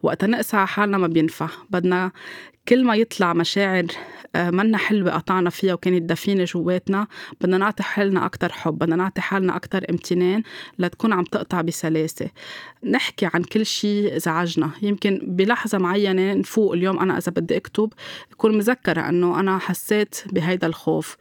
وقتا 0.03 0.27
نقسى 0.27 0.57
على 0.57 0.67
حالنا 0.67 0.99
ما 0.99 1.07
بينفع 1.07 1.49
بدنا 1.71 2.13
كل 2.69 2.85
ما 2.85 2.95
يطلع 2.95 3.33
مشاعر 3.33 3.87
آه، 4.37 4.51
منا 4.51 4.79
حلوة 4.79 5.11
قطعنا 5.11 5.51
فيها 5.51 5.75
وكانت 5.75 6.03
دفينة 6.11 6.45
جواتنا 6.45 7.07
بدنا 7.41 7.59
نعطي 7.59 7.83
حالنا 7.83 8.27
أكتر 8.27 8.53
حب 8.53 8.79
بدنا 8.79 8.97
نعطي 8.97 9.21
حالنا 9.21 9.57
أكتر 9.57 9.85
امتنان 9.91 10.43
لتكون 10.79 11.13
عم 11.13 11.25
تقطع 11.25 11.61
بسلاسة. 11.61 12.29
نحكي 12.85 13.29
عن 13.35 13.43
كل 13.43 13.67
شيء 13.67 14.19
زعجنا. 14.19 14.71
يمكن 14.83 15.21
بلحظة 15.23 15.79
معينة 15.79 16.35
نفوق 16.35 16.73
اليوم 16.73 16.99
أنا 16.99 17.19
إذا 17.19 17.33
بدي 17.33 17.57
أكتب 17.57 17.93
أكون 18.33 18.59
مذكرة 18.59 19.09
أنه 19.09 19.41
أنا 19.41 19.59
حسيت 19.59 20.23
بهيدا 20.33 20.67
الخوف. 20.67 21.17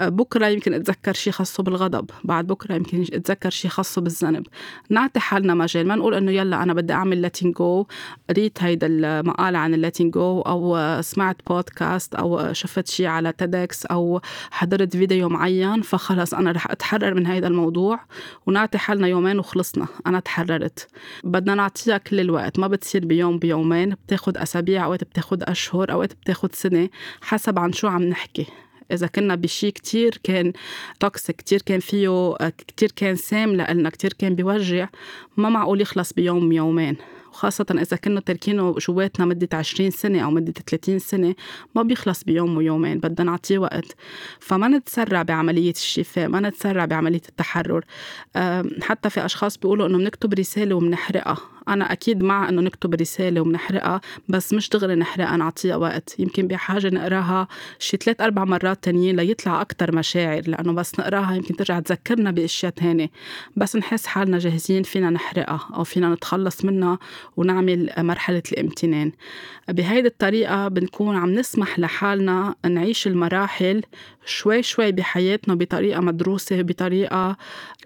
آه، 0.00 0.08
بكرة 0.08 0.46
يمكن 0.46 0.74
أتذكر 0.74 1.12
شيء 1.12 1.32
خاصة 1.32 1.62
بالغضب 1.62 2.10
بعد 2.24 2.46
بكرة 2.46 2.74
يمكن 2.74 3.02
أتذكر 3.12 3.50
شيء 3.50 3.70
خاصة 3.70 4.00
بالذنب. 4.00 4.46
نعطي 4.90 5.20
حالنا 5.20 5.54
مجال 5.54 5.86
ما 5.86 5.96
نقول 5.96 6.14
أنه 6.14 6.32
يلا 6.32 6.62
أنا 6.62 6.74
بدي 6.74 6.92
أعمل 6.92 7.30
letting 7.30 7.50
go 7.50 7.86
قريت 8.30 8.62
هيدا 8.62 8.86
المقالة 8.86 9.58
عن 9.58 9.90
letting 9.90 10.10
go 10.14 10.46
أو 10.46 10.83
سمعت 11.00 11.36
بودكاست 11.46 12.14
أو 12.14 12.52
شفت 12.52 12.88
شيء 12.88 13.06
على 13.06 13.32
تيدكس 13.32 13.86
أو 13.86 14.20
حضرت 14.50 14.96
فيديو 14.96 15.28
معين 15.28 15.82
فخلص 15.82 16.34
أنا 16.34 16.52
رح 16.52 16.70
أتحرر 16.70 17.14
من 17.14 17.26
هيدا 17.26 17.46
الموضوع 17.46 18.00
ونعطي 18.46 18.78
حالنا 18.78 19.08
يومين 19.08 19.38
وخلصنا 19.38 19.86
أنا 20.06 20.20
تحررت. 20.20 20.88
بدنا 21.24 21.54
نعطيها 21.54 21.98
كل 21.98 22.20
الوقت 22.20 22.58
ما 22.58 22.66
بتصير 22.66 23.04
بيوم 23.04 23.38
بيومين 23.38 23.90
بتاخد 23.90 24.36
أسابيع 24.36 24.84
أوقات 24.84 25.04
بتاخد 25.04 25.42
أشهر 25.42 25.92
أوقات 25.92 26.12
بتاخد 26.12 26.54
سنة 26.54 26.88
حسب 27.20 27.58
عن 27.58 27.72
شو 27.72 27.88
عم 27.88 28.02
نحكي. 28.02 28.46
إذا 28.92 29.06
كنا 29.06 29.34
بشي 29.34 29.70
كتير 29.70 30.20
كان 30.22 30.52
توكسيك 31.00 31.36
كتير 31.36 31.62
كان 31.62 31.80
فيه 31.80 32.36
كتير 32.68 32.92
كان 32.96 33.16
سام 33.16 33.52
لنا 33.54 33.90
كتير 33.90 34.12
كان 34.12 34.34
بيوجع 34.34 34.88
ما 35.36 35.48
معقول 35.48 35.80
يخلص 35.80 36.12
بيوم 36.12 36.52
يومين 36.52 36.96
وخاصة 37.34 37.66
إذا 37.70 37.96
كنا 37.96 38.20
تركينه 38.20 38.72
جواتنا 38.72 39.26
مدة 39.26 39.48
20 39.52 39.90
سنة 39.90 40.20
أو 40.20 40.30
مدة 40.30 40.52
30 40.52 40.98
سنة 40.98 41.34
ما 41.74 41.82
بيخلص 41.82 42.24
بيوم 42.24 42.56
ويومين 42.56 42.98
بدنا 42.98 43.30
نعطيه 43.30 43.58
وقت. 43.58 43.96
فما 44.40 44.68
نتسرع 44.68 45.22
بعملية 45.22 45.70
الشفاء 45.70 46.28
ما 46.28 46.40
نتسرع 46.40 46.84
بعملية 46.84 47.22
التحرر. 47.28 47.84
حتى 48.82 49.10
في 49.10 49.24
أشخاص 49.24 49.58
بيقولوا 49.58 49.86
إنه 49.86 49.98
بنكتب 49.98 50.34
رسالة 50.34 50.74
وبنحرقها. 50.74 51.53
أنا 51.68 51.92
أكيد 51.92 52.22
مع 52.22 52.48
إنه 52.48 52.62
نكتب 52.62 52.94
رسالة 52.94 53.40
وبنحرقها 53.40 54.00
بس 54.28 54.52
مش 54.52 54.68
دغري 54.70 54.94
نحرقها 54.94 55.36
نعطيها 55.36 55.76
وقت. 55.76 56.14
يمكن 56.18 56.46
بحاجة 56.48 56.88
نقراها 56.88 57.48
شي 57.78 57.96
ثلاث 57.96 58.20
أربع 58.20 58.44
مرات 58.44 58.84
تانيين 58.84 59.16
ليطلع 59.16 59.60
أكتر 59.60 59.94
مشاعر 59.96 60.42
لأنه 60.46 60.72
بس 60.72 61.00
نقراها 61.00 61.34
يمكن 61.34 61.56
ترجع 61.56 61.80
تذكرنا 61.80 62.30
بأشياء 62.30 62.72
تانية. 62.72 63.10
بس 63.56 63.76
نحس 63.76 64.06
حالنا 64.06 64.38
جاهزين 64.38 64.82
فينا 64.82 65.10
نحرقها 65.10 65.68
أو 65.74 65.84
فينا 65.84 66.14
نتخلص 66.14 66.64
منها 66.64 66.98
ونعمل 67.36 67.92
مرحلة 67.98 68.42
الامتنان. 68.52 69.12
بهيدي 69.68 70.08
الطريقة 70.08 70.68
بنكون 70.68 71.16
عم 71.16 71.34
نسمح 71.34 71.78
لحالنا 71.78 72.54
نعيش 72.66 73.06
المراحل 73.06 73.82
شوي 74.26 74.62
شوي 74.62 74.92
بحياتنا 74.92 75.54
بطريقة 75.54 76.00
مدروسة 76.00 76.62
بطريقة 76.62 77.36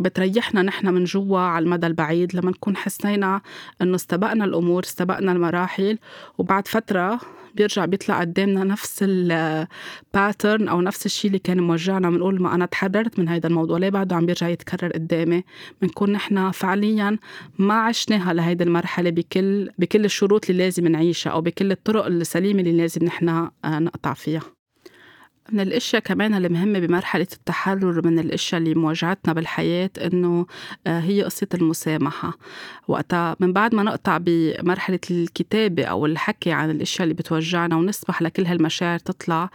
بتريحنا 0.01 0.62
نحن 0.62 0.88
من 0.94 1.05
جوا 1.05 1.38
على 1.38 1.62
المدى 1.62 1.87
البعيد 1.87 2.37
لما 2.37 2.51
نكون 2.51 2.77
حسينا 2.77 3.40
إنه 3.83 3.94
استبقنا 3.94 4.44
الأمور 4.44 4.83
استبقنا 4.83 5.33
المراحل. 5.33 5.98
وبعد 6.38 6.68
فترة 6.68 7.20
بيرجع 7.55 7.85
بيطلع 7.85 8.20
قدامنا 8.20 8.64
نفس 8.64 8.98
الباترن 9.03 10.68
أو 10.68 10.81
نفس 10.81 11.07
الشيء 11.07 11.29
اللي 11.29 11.38
كان 11.38 11.61
موجعنا. 11.61 12.11
بنقول 12.11 12.42
ما 12.42 12.55
أنا 12.55 12.66
تحررت 12.66 13.18
من 13.18 13.29
هذا 13.29 13.46
الموضوع 13.46 13.79
ليه 13.79 13.90
بعده 13.90 14.16
عم 14.16 14.27
بيرجع 14.27 14.48
يتكرر 14.48 14.92
قدامي؟ 14.92 15.44
بنكون 15.83 16.12
نحن 16.12 16.51
فعليا 16.51 17.18
ما 17.59 17.74
عشناها 17.74 18.33
لهيدي 18.33 18.64
المرحلة 18.64 19.11
بكل 19.11 19.70
بكل 19.79 20.05
الشروط 20.05 20.51
اللي 20.51 20.64
لازم 20.64 20.87
نعيشها 20.87 21.31
أو 21.31 21.40
بكل 21.40 21.72
الطرق 21.72 22.07
السليمة 22.07 22.61
اللي 22.61 22.72
لازم 22.72 23.05
نحن 23.05 23.29
آه، 23.29 23.51
نقطع 23.64 24.14
فيها. 24.14 24.58
من 25.52 25.61
الأشياء 25.61 26.02
كمان 26.02 26.34
اللي 26.34 26.48
مهمة 26.48 26.78
بمرحلة 26.78 27.26
التحرر 27.32 28.06
من 28.06 28.18
الأشياء 28.18 28.61
اللي 28.61 28.74
مواجهتنا 28.74 29.32
بالحياة 29.32 29.90
إنه 30.04 30.46
آه، 30.87 31.00
هي 31.00 31.22
قصة 31.22 31.46
المسامحة. 31.54 32.38
وقتها 32.88 33.37
من 33.40 33.52
بعد 33.52 33.74
ما 33.74 33.82
نقطع 33.82 34.18
بمرحلة 34.20 34.98
الكتابة 35.11 35.84
أو 35.84 36.06
الحكي 36.06 36.52
عن 36.52 36.70
الأشياء 36.70 37.02
اللي 37.02 37.14
بتوجعنا 37.14 37.76
ونسمح 37.76 38.22
لكل 38.22 38.44
هالمشاعر 38.46 38.98
تطلع 38.98 39.50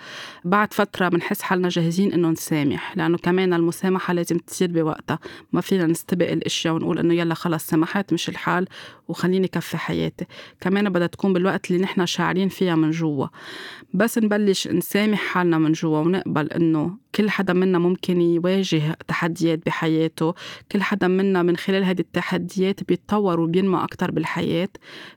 بعد 0.45 0.73
فترة 0.73 1.09
بنحس 1.09 1.41
حالنا 1.41 1.69
جاهزين 1.69 2.13
إنه 2.13 2.29
نسامح. 2.29 2.97
لأنه 2.97 3.17
كمان 3.17 3.53
المسامحة 3.53 4.13
لازم 4.13 4.37
تصير 4.37 4.71
بوقتها. 4.71 5.19
ما 5.53 5.61
فينا 5.61 5.85
نستبق 5.85 6.31
الأشياء 6.31 6.73
ونقول 6.73 6.99
إنه 6.99 7.13
يلا 7.13 7.33
خلص 7.33 7.67
سمحت 7.67 8.13
مش 8.13 8.29
الحال. 8.29 8.67
وخليني 9.07 9.47
كفي 9.47 9.77
حياتي. 9.77 10.25
كمان 10.61 10.89
بدها 10.89 11.07
تكون 11.07 11.33
بالوقت 11.33 11.71
اللي 11.71 11.81
نحن 11.81 12.05
شاعرين 12.05 12.49
فيها 12.49 12.75
من 12.75 12.91
جوا. 12.91 13.27
بس 13.93 14.17
نبلش 14.17 14.67
نسامح 14.67 15.19
حالنا 15.19 15.57
من 15.57 15.71
جوا 15.71 15.99
ونقبل 15.99 16.47
إنه 16.47 16.97
كل 17.15 17.29
حدا 17.29 17.53
منا 17.53 17.79
ممكن 17.79 18.21
يواجه 18.21 18.97
تحديات 19.07 19.65
بحياته. 19.65 20.33
كل 20.71 20.81
حدا 20.81 21.07
منا 21.07 21.43
من 21.43 21.57
خلال 21.57 21.83
هذه 21.83 21.99
التحديات 21.99 22.83
بيتطور 22.83 23.39
وبينمى 23.39 23.83
أكتر 23.83 24.11
بالحياة. 24.11 24.69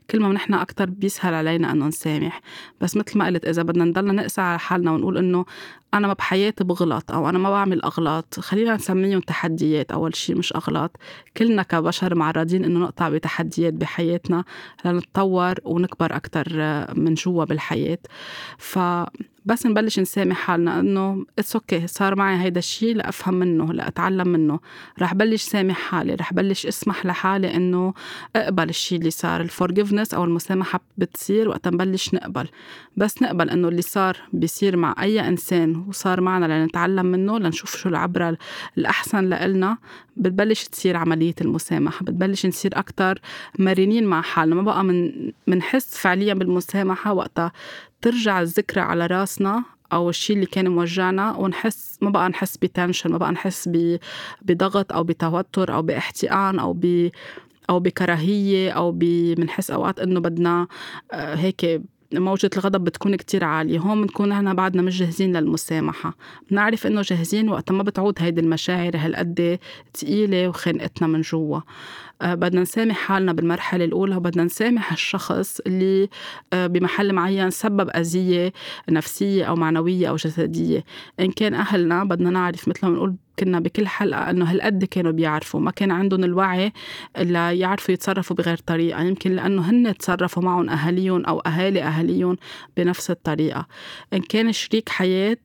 كل 0.09 0.19
ما 0.19 0.33
نحن 0.33 0.53
أكتر 0.53 0.89
بيسهل 0.89 1.33
علينا 1.33 1.71
أنه 1.71 1.87
نسامح. 1.87 2.41
بس 2.81 2.97
مثل 2.97 3.17
ما 3.17 3.25
قلت 3.25 3.45
إذا 3.45 3.63
بدنا 3.63 3.85
نضلنا 3.85 4.13
نقسى 4.13 4.41
على 4.41 4.59
حالنا 4.59 4.91
ونقول 4.91 5.17
إنه 5.17 5.45
أنا 5.93 6.07
ما 6.07 6.13
بحياتي 6.13 6.63
بغلط 6.63 7.11
أو 7.11 7.29
أنا 7.29 7.37
ما 7.37 7.49
بعمل 7.49 7.81
أغلاط. 7.81 8.39
خلينا 8.39 8.75
نسميهم 8.75 9.19
تحديات. 9.19 9.91
أول 9.91 10.15
شيء 10.15 10.37
مش 10.37 10.53
أغلاط. 10.53 10.97
كلنا 11.37 11.63
كبشر 11.63 12.15
معرضين 12.15 12.65
إنه 12.65 12.79
نقطع 12.79 13.09
بتحديات 13.09 13.73
بحياتنا 13.73 14.43
لنتطور 14.85 15.55
ونكبر 15.65 16.15
أكتر 16.15 16.49
من 16.95 17.13
جوا 17.13 17.45
بالحياة. 17.45 17.99
ف 18.57 18.79
بس 19.47 19.65
نبلش 19.65 19.99
نسامح 19.99 20.37
حالنا 20.37 20.79
إنه 20.79 21.25
it's 21.39 21.55
okay 21.55 21.87
صار 21.87 22.15
معي 22.15 22.37
هيدا 22.37 22.59
الشيء 22.59 22.95
لأفهم 22.95 23.33
منه 23.33 23.73
لأتعلم 23.73 24.27
منه. 24.27 24.59
رح 25.01 25.13
بلش 25.13 25.43
سامح 25.43 25.77
حالي 25.77 26.15
رح 26.15 26.33
بلش 26.33 26.65
اسمح 26.65 27.05
لحالي 27.05 27.55
إنه 27.55 27.93
أقبل 28.35 28.69
الشيء 28.69 28.97
اللي 28.99 29.09
صار. 29.09 29.41
ال 29.41 29.47
forgiveness 29.47 30.13
أو 30.13 30.23
المسامحة 30.23 30.79
بتصير 30.97 31.49
وقت 31.49 31.67
نبلش 31.67 32.13
نقبل. 32.13 32.47
بس 32.97 33.21
نقبل 33.21 33.49
إنه 33.49 33.67
اللي 33.67 33.81
صار 33.81 34.17
بيصير 34.33 34.77
مع 34.77 34.95
أي 35.01 35.27
إنسان 35.27 35.85
وصار 35.87 36.21
معنا 36.21 36.63
لنتعلم 36.63 37.05
منه 37.05 37.39
لنشوف 37.39 37.75
شو 37.77 37.89
العبره 37.89 38.37
الأحسن 38.77 39.23
لإلنا. 39.25 39.77
بتبلش 40.17 40.63
تصير 40.63 40.97
عملية 40.97 41.35
المسامحة 41.41 42.03
بتبلش 42.05 42.45
نصير 42.45 42.71
أكثر 42.79 43.19
مرنين 43.59 44.05
مع 44.05 44.21
حالنا. 44.21 44.55
ما 44.55 44.61
بقى 44.61 44.83
من 44.83 45.11
منحس 45.47 45.97
فعليا 45.97 46.33
بالمسامحة 46.33 47.13
وقتها. 47.13 47.51
ترجع 48.01 48.41
الذكرى 48.41 48.81
على 48.81 49.05
راسنا 49.05 49.63
أو 49.93 50.09
الشيء 50.09 50.35
اللي 50.35 50.45
كان 50.45 50.67
موجعنا 50.67 51.35
ونحس 51.37 51.97
ما 52.01 52.09
بقى 52.09 52.29
نحس 52.29 52.57
ب 52.57 52.64
tension 52.64 53.11
ما 53.11 53.17
بقى 53.17 53.31
نحس 53.31 53.69
بضغط 54.41 54.93
أو 54.93 55.03
بتوتر 55.03 55.73
أو 55.73 55.81
باحتقان 55.81 56.59
أو 56.59 56.73
ب 56.73 57.09
أو 57.69 57.79
بكراهية 57.79 58.71
أو 58.71 58.91
بنحس 58.95 59.71
أوقات 59.71 59.99
إنه 59.99 60.19
بدنا 60.19 60.67
آه، 61.11 61.35
هيك 61.35 61.81
موجة 62.13 62.49
الغضب 62.57 62.83
بتكون 62.83 63.15
كتير 63.15 63.43
عالية. 63.43 63.79
هون 63.79 64.01
بنكون 64.01 64.29
نحن 64.29 64.53
بعدنا 64.53 64.81
مش 64.81 64.99
جاهزين 64.99 65.37
للمسامحة. 65.37 66.13
بنعرف 66.51 66.87
إنه 66.87 67.01
جاهزين 67.01 67.49
وقت 67.49 67.71
ما 67.71 67.83
بتعود 67.83 68.15
هيدي 68.19 68.41
المشاعر 68.41 68.91
هالقد 68.95 69.59
تقيلة 69.93 70.47
وخانقتنا 70.47 71.07
من 71.07 71.21
جوا. 71.21 71.59
آه، 72.21 72.35
بدنا 72.35 72.61
نسامح 72.61 72.97
حالنا 72.97 73.33
بالمرحلة 73.33 73.85
الأولى 73.85 74.15
وبدنا 74.15 74.43
نسامح 74.43 74.91
الشخص 74.91 75.59
اللي 75.59 76.09
آه، 76.53 76.67
بمحل 76.67 77.13
معين 77.13 77.49
سبب 77.49 77.89
أذية 77.89 78.53
نفسية 78.89 79.45
أو 79.45 79.55
معنوية 79.55 80.09
أو 80.09 80.15
جسدية. 80.15 80.83
إن 81.19 81.31
كان 81.31 81.53
أهلنا 81.53 82.03
بدنا 82.03 82.29
نعرف 82.29 82.67
مثل 82.67 82.79
ما 82.85 82.91
بنقول 82.91 83.15
كنا 83.39 83.59
بكل 83.59 83.87
حلقة 83.87 84.29
إنه 84.29 84.51
هالقد 84.51 84.83
كانوا 84.83 85.11
بيعرفوا 85.11 85.59
ما 85.59 85.71
كان 85.71 85.91
عندهم 85.91 86.23
الوعي 86.23 86.73
اللي 87.17 87.59
يعرفوا 87.59 87.93
يتصرفوا 87.93 88.35
بغير 88.35 88.57
طريقة 88.57 89.03
يمكن 89.03 89.31
لأنه 89.31 89.69
هن 89.69 89.97
تصرفوا 89.97 90.43
معهم 90.43 90.69
أهاليهم 90.69 91.25
أو 91.25 91.39
أهالي 91.39 91.83
أهاليهم 91.83 92.37
بنفس 92.77 93.11
الطريقة. 93.11 93.67
إن 94.13 94.21
كان 94.21 94.51
شريك 94.51 94.89
حياة 94.89 95.37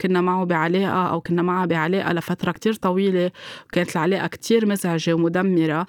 كنا 0.00 0.20
معه 0.20 0.44
بعلاقة 0.44 1.08
أو 1.08 1.20
كنا 1.20 1.42
معها 1.42 1.66
بعلاقة 1.66 2.12
لفترة 2.12 2.52
كتير 2.52 2.74
طويلة 2.74 3.30
وكانت 3.66 3.96
العلاقة 3.96 4.26
كتير 4.26 4.66
مزعجة 4.66 5.14
ومدمرة 5.14 5.86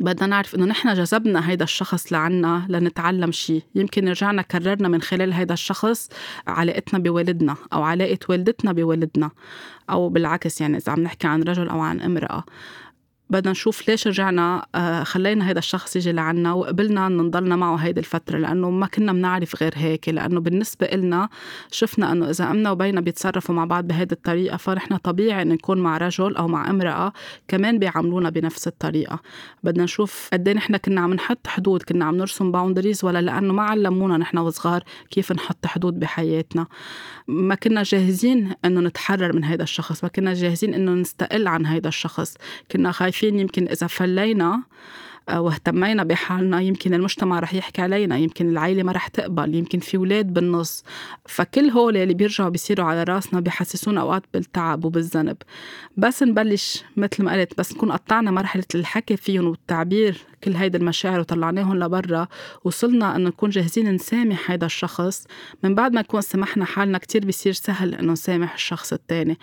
بدنا 0.00 0.26
نعرف 0.26 0.54
إنه 0.54 0.66
نحن 0.66 0.94
جذبنا 0.94 1.50
هيدا 1.50 1.64
الشخص 1.64 2.12
لعنا 2.12 2.66
لنتعلم 2.68 3.32
شيء 3.32 3.62
يمكن 3.74 4.08
رجعنا 4.08 4.42
كررنا 4.42 4.88
من 4.88 5.02
خلال 5.02 5.32
هيدا 5.32 5.54
الشخص 5.54 6.08
علاقتنا 6.46 6.98
بوالدنا 6.98 7.56
أو 7.72 7.82
علاقة 7.82 8.18
والدتنا 8.28 8.72
بوالدنا 8.72 9.30
أو 9.90 10.08
بالعكس 10.08 10.60
يعني 10.60 10.76
إذا 10.76 10.92
عم 10.92 11.00
نحكي 11.00 11.26
عن 11.26 11.42
رجل 11.42 11.68
أو 11.68 11.80
عن 11.80 12.00
امرأة. 12.00 12.44
بدنا 13.34 13.50
نشوف 13.50 13.88
ليش 13.88 14.06
رجعنا 14.06 14.66
آه، 14.74 15.02
خلينا 15.02 15.50
هذا 15.50 15.58
الشخص 15.58 15.96
يجي 15.96 16.12
لعنا 16.12 16.52
وقبلنا 16.52 17.06
ان 17.06 17.16
نضلنا 17.16 17.56
معه 17.56 17.76
هيدي 17.76 18.00
الفترة 18.00 18.38
لأنه 18.38 18.70
ما 18.70 18.86
كنا 18.86 19.12
بنعرف 19.12 19.62
غير 19.62 19.72
هيك. 19.76 20.08
لأنه 20.08 20.40
بالنسبة 20.40 20.86
إلنا 20.86 21.28
شفنا 21.70 22.12
إنه 22.12 22.30
إذا 22.30 22.50
أمنا 22.50 22.70
وبينا 22.70 23.00
بيتصرفوا 23.00 23.54
مع 23.54 23.64
بعض 23.64 23.86
بهيدي 23.86 24.14
الطريقة 24.14 24.56
فنحن 24.56 24.96
طبيعي 24.96 25.42
ان 25.42 25.48
نكون 25.48 25.78
مع 25.78 25.98
رجل 25.98 26.36
أو 26.36 26.48
مع 26.48 26.70
امرأة 26.70 27.12
كمان 27.48 27.78
بيعاملونا 27.78 28.30
بنفس 28.30 28.66
الطريقة. 28.66 29.20
بدنا 29.62 29.84
نشوف 29.84 30.28
قد 30.32 30.48
إيه 30.48 30.54
نحن 30.54 30.76
كنا 30.76 31.00
عم 31.00 31.14
نحط 31.14 31.46
حدود 31.46 31.82
كنا 31.82 32.04
عم 32.04 32.16
نرسم 32.16 32.52
باوندريز 32.52 33.04
ولا 33.04 33.20
لأنه 33.20 33.52
ما 33.52 33.62
علمونا 33.62 34.16
نحن 34.16 34.38
وصغار 34.38 34.82
كيف 35.10 35.32
نحط 35.32 35.66
حدود 35.66 36.00
بحياتنا. 36.00 36.66
ما 37.28 37.54
كنا 37.54 37.82
جاهزين 37.82 38.52
إنه 38.64 38.80
نتحرر 38.80 39.32
من 39.32 39.44
هذا 39.44 39.62
الشخص 39.62 40.04
ما 40.04 40.10
كنا 40.10 40.34
جاهزين 40.34 40.74
إنه 40.74 40.92
نستقل 40.92 41.46
عن 41.46 41.66
هذا 41.66 41.88
الشخص. 41.88 42.34
كنا 42.70 42.92
خايفين 42.92 43.23
يمكن 43.28 43.68
إذا 43.68 43.86
فلينا 43.86 44.62
واهتمينا 45.30 46.04
بحالنا. 46.04 46.60
يمكن 46.60 46.94
المجتمع 46.94 47.38
رح 47.38 47.54
يحكي 47.54 47.82
علينا. 47.82 48.16
يمكن 48.16 48.48
العيلة 48.48 48.82
ما 48.82 48.92
رح 48.92 49.08
تقبل. 49.08 49.54
يمكن 49.54 49.78
في 49.78 49.98
ولاد 49.98 50.32
بالنص. 50.32 50.84
فكل 51.28 51.70
هول 51.70 51.96
اللي 51.96 52.14
بيرجعوا 52.14 52.48
بيصيروا 52.50 52.86
على 52.86 53.02
راسنا 53.02 53.40
بحسسونا 53.40 54.00
أوقات 54.00 54.22
بالتعب 54.34 54.84
وبالذنب. 54.84 55.36
بس 55.96 56.22
نبلش 56.22 56.84
مثل 56.96 57.24
ما 57.24 57.32
قلت. 57.32 57.58
بس 57.58 57.72
نكون 57.72 57.92
قطعنا 57.92 58.30
مرحلة 58.30 58.64
الحكي 58.74 59.16
فيهم 59.16 59.46
والتعبير 59.46 60.18
كل 60.44 60.56
هيدا 60.56 60.78
المشاعر 60.78 61.20
وطلعناهم 61.20 61.78
لبرا. 61.78 62.28
وصلنا 62.64 63.16
إنه 63.16 63.28
نكون 63.28 63.50
جاهزين 63.50 63.94
نسامح 63.94 64.50
هيدا 64.50 64.66
الشخص. 64.66 65.26
من 65.62 65.74
بعد 65.74 65.92
ما 65.92 66.00
نكون 66.00 66.20
سمحنا 66.20 66.64
حالنا 66.64 66.98
كتير 66.98 67.24
بيصير 67.24 67.52
سهل 67.52 67.94
إنه 67.94 68.12
نسامح 68.12 68.54
الشخص 68.54 68.92
التاني. 68.92 69.38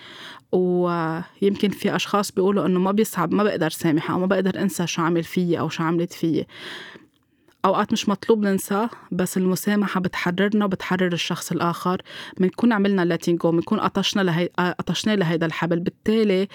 ويمكن 0.52 1.70
في 1.70 1.96
أشخاص 1.96 2.32
بيقولوا 2.32 2.66
إنه 2.66 2.80
ما 2.80 2.92
بيصعب 2.92 3.34
ما 3.34 3.44
بقدر 3.44 3.70
سامح 3.70 4.12
أو 4.12 4.20
ما 4.20 4.26
بقدر 4.26 4.62
أنسى 4.62 4.88
شو 4.88 5.02
عمل 5.02 5.24
فيي 5.24 5.60
أو 5.60 5.70
شو 5.72 5.84
عملت 5.84 6.14
فيي. 6.14 6.48
أوقات 7.66 7.94
مش 7.94 8.10
مطلوب 8.10 8.42
ننسى 8.42 8.88
بس 9.12 9.38
المسامحة 9.38 10.00
بتحررنا 10.00 10.66
وبتحرر 10.66 11.14
الشخص 11.14 11.52
الآخر. 11.52 12.02
بنكون 12.38 12.74
عملنا 12.74 13.06
لاتين 13.06 13.36
جو 13.36 13.52
بنكون 13.52 13.80
قطشنا 13.80 14.22
لهي 14.22 14.50
قطشنا 14.58 15.16
لهيدا 15.16 15.46
الحبل. 15.46 15.80
بالتالي 15.80 16.48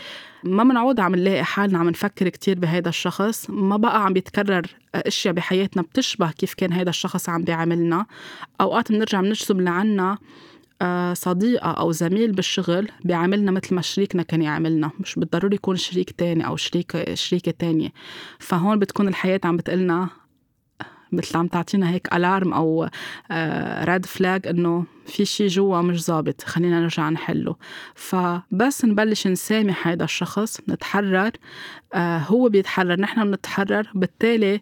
ما 0.44 0.64
بنعود 0.64 1.00
عم 1.00 1.14
نلاقي 1.14 1.44
حالنا 1.44 1.78
عم 1.78 1.88
نفكر 1.88 2.28
كتير 2.28 2.58
بهيدا 2.58 2.88
الشخص. 2.88 3.50
ما 3.50 3.76
بقى 3.76 4.04
عم 4.04 4.12
بيتكرر 4.12 4.66
أشياء 4.94 5.34
بحياتنا 5.34 5.82
بتشبه 5.82 6.30
كيف 6.30 6.54
كان 6.54 6.72
هيدا 6.72 6.90
الشخص 6.90 7.28
عم 7.28 7.44
بيعاملنا. 7.44 8.06
أوقات 8.60 8.92
بنرجع 8.92 9.20
بنجذب 9.20 9.60
لعنا. 9.60 10.18
صديقة 11.12 11.70
أو 11.70 11.92
زميل 11.92 12.32
بالشغل 12.32 12.88
بيعاملنا 13.04 13.50
مثل 13.50 13.74
ما 13.74 13.82
شريكنا 13.82 14.22
كان 14.22 14.42
يعاملنا 14.42 14.90
مش 15.00 15.14
بالضروري 15.14 15.54
يكون 15.54 15.76
شريك 15.76 16.10
تاني 16.10 16.46
أو 16.46 16.56
شريك 16.56 17.14
شريكة 17.14 17.52
تانية. 17.58 17.92
فهون 18.38 18.78
بتكون 18.78 19.08
الحياة 19.08 19.40
عم 19.44 19.56
بتقلنا 19.56 20.08
مثل 21.12 21.38
عم 21.38 21.46
تعطينا 21.46 21.90
هيك 21.90 22.14
alarm 22.14 22.52
أو 22.52 22.82
red 23.82 24.04
آه، 24.04 24.08
flag 24.08 24.46
إنه 24.46 24.84
في 25.06 25.24
شيء 25.24 25.48
جوا 25.48 25.80
مش 25.80 26.04
ظابط 26.04 26.42
خلينا 26.42 26.80
نرجع 26.80 27.08
نحله. 27.10 27.56
فبس 27.94 28.84
نبلش 28.84 29.26
نسامح 29.26 29.88
هذا 29.88 30.04
الشخص 30.04 30.60
نتحرر 30.68 31.30
آه 31.94 32.18
هو 32.18 32.48
بيتحرر 32.48 33.00
نحن 33.00 33.30
بنتحرر 33.30 33.90
بالتالي 33.94 34.60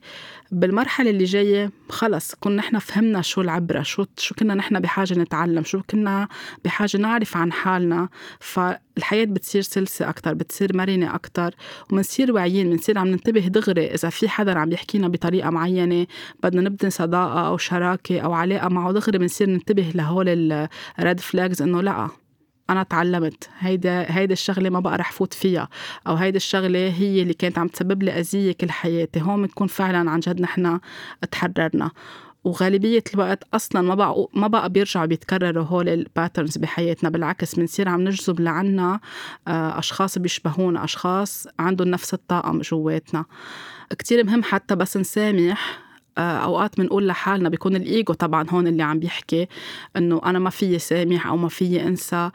بالمرحلة 0.55 1.11
اللي 1.11 1.25
جاية 1.25 1.71
خلص 1.89 2.35
كنا 2.35 2.57
نحن 2.57 2.79
فهمنا 2.79 3.23
شو 3.23 3.41
العبرة 3.41 3.83
شو 3.83 4.05
شو 4.17 4.35
كنا 4.35 4.55
نحن 4.55 4.81
بحاجة 4.81 5.15
نتعلم 5.15 5.65
شو 5.65 5.81
كنا 5.91 6.29
بحاجة 6.65 6.97
نعرف 6.97 7.37
عن 7.37 7.53
حالنا. 7.53 8.09
فالحياة 8.41 9.25
بتصير 9.25 9.63
سلسة 9.63 10.09
أكتر 10.09 10.35
بتصير 10.35 10.77
مرنة 10.77 11.15
أكتر 11.15 11.55
ومنصير 11.91 12.33
واعيين 12.33 12.71
بنصير 12.71 12.99
عم 12.99 13.07
ننتبه 13.07 13.49
دغري 13.49 13.95
إذا 13.95 14.09
في 14.11 14.29
حدا 14.29 14.59
عم 14.59 14.73
يحكينا 14.73 15.09
بطريقة 15.09 15.51
معينة 15.51 16.07
بدنا 16.43 16.63
نبني 16.63 16.91
صداقة 16.91 17.47
أو 17.47 17.57
شراكة 17.57 18.21
أو 18.21 18.33
علاقة 18.33 18.69
معه 18.69 18.93
دغري 18.93 19.19
بنصير 19.19 19.51
ننتبه 19.51 19.93
لهول 19.95 20.29
ال 20.99 21.04
red 21.04 21.21
flags 21.21 21.63
إنه 21.63 21.81
لأ. 21.83 22.24
أنا 22.71 22.83
تعلمت. 22.83 23.49
هيدا 23.59 24.07
هيدا 24.09 24.33
الشغلة 24.33 24.71
ما 24.71 24.81
بقى 24.81 24.99
رح 24.99 25.13
فوت 25.13 25.35
فيها. 25.35 25.69
أو 26.07 26.15
هيدا 26.15 26.37
الشغلة 26.37 26.79
هي 26.89 27.23
اللي 27.23 27.35
كانت 27.35 27.59
عم 27.59 27.69
تسبب 27.69 28.03
لي 28.03 28.11
أذية 28.11 28.53
كل 28.53 28.71
حياتي. 28.71 29.21
هون 29.23 29.43
بنكون 29.43 29.67
فعلا 29.67 30.11
عن 30.11 30.21
جد 30.21 30.41
نحن 30.41 30.81
تحررنا. 31.31 31.91
وغالبية 32.45 33.05
الوقت 33.15 33.45
أصلا 33.55 33.83
ما 33.83 33.95
بقى 33.95 34.29
ما 34.35 34.47
بقى 34.47 34.71
بيرجعوا 34.71 35.07
بيتكرروا 35.07 35.65
هول 35.65 35.89
ال 35.89 35.97
patterns 35.97 36.59
بحياتنا. 36.59 37.11
بالعكس 37.11 37.55
بنصير 37.55 37.89
عم 37.89 38.01
نجذب 38.01 38.41
لعنا 38.41 39.01
آه، 39.49 39.79
أشخاص 39.79 40.19
بيشبهونا 40.19 40.85
أشخاص 40.85 41.47
عندهم 41.59 41.89
نفس 41.89 42.15
الطاقم 42.15 42.61
جواتنا. 42.61 43.25
كتير 43.99 44.25
مهم 44.25 44.43
حتى 44.43 44.77
بس 44.77 44.97
نسامح 44.97 45.84
أوقات 46.19 46.79
بنقول 46.79 47.07
لحالنا 47.07 47.49
بيكون 47.49 47.77
الإيجو 47.77 48.15
طبعا 48.15 48.47
هون 48.51 48.67
اللي 48.67 48.83
عم 48.83 48.99
بيحكي 48.99 49.49
إنه 49.97 50.21
أنا 50.25 50.39
ما 50.39 50.51
فيي 50.51 50.79
سامح 50.79 51.27
أو 51.27 51.37
ما 51.37 51.49
فيي 51.49 51.83
أنسى 51.83 52.31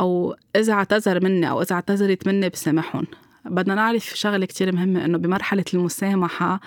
أو 0.00 0.36
إذا 0.56 0.72
اعتذر 0.72 1.24
مني 1.24 1.50
أو 1.50 1.62
إذا 1.62 1.74
اعتذرت 1.74 2.26
مني 2.26 2.48
بسامحهم. 2.48 3.06
بدنا 3.44 3.74
نعرف 3.74 4.04
شغلة 4.04 4.46
كتير 4.46 4.74
مهمة 4.74 5.04
إنه 5.04 5.18
بمرحلة 5.18 5.64
المسامحة 5.74 6.60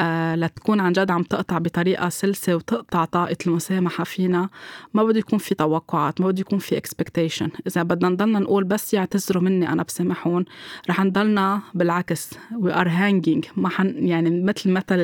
آه 0.00 0.34
لتكون 0.34 0.80
عن 0.80 0.92
جد 0.92 1.10
عم 1.10 1.22
تقطع 1.22 1.58
بطريقة 1.58 2.08
سلسة 2.08 2.56
وتقطع 2.56 3.04
طاقة 3.04 3.36
المسامحة 3.46 4.04
فينا. 4.04 4.48
ما 4.94 5.04
بده 5.04 5.18
يكون 5.18 5.38
في 5.38 5.54
توقعات 5.54 6.20
ما 6.20 6.26
بده 6.28 6.40
يكون 6.40 6.58
في 6.58 6.76
اكسبكتيشن 6.76 7.48
إذا 7.66 7.82
بدنا 7.82 8.08
نضلنا 8.08 8.38
نقول 8.38 8.64
بس 8.64 8.94
يعتذروا 8.94 9.42
مني 9.42 9.68
أنا 9.72 9.82
بسامحهم 9.82 10.44
رح 10.90 11.00
نضلنا 11.00 11.60
بالعكس 11.74 12.30
we 12.58 12.74
are 12.74 12.88
hanging 12.88 13.44
ما 13.56 13.68
حن 13.68 14.08
يعني 14.08 14.42
مثل 14.42 14.70
مثل 14.70 14.96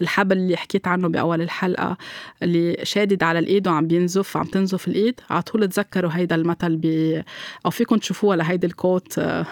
الحبل 0.00 0.36
اللي 0.36 0.56
حكيت 0.56 0.88
عنه 0.88 1.08
بأول 1.08 1.42
الحلقة 1.42 1.96
اللي 2.42 2.76
شادد 2.82 3.22
على 3.22 3.38
الإيد 3.38 3.68
وعم 3.68 3.86
بينزف 3.86 4.36
عم 4.36 4.44
تنزف 4.44 4.88
الإيد. 4.88 5.20
على 5.30 5.42
طول 5.42 5.68
تذكروا 5.68 6.10
هيدا 6.14 6.34
المثل 6.34 6.76
ب 6.76 6.86
أو 7.66 7.70
فيكم 7.70 7.96
تشوفوها 7.96 8.36
لهيدي 8.36 8.66
ال 8.66 8.75
quote 8.75 9.18
آه. 9.18 9.46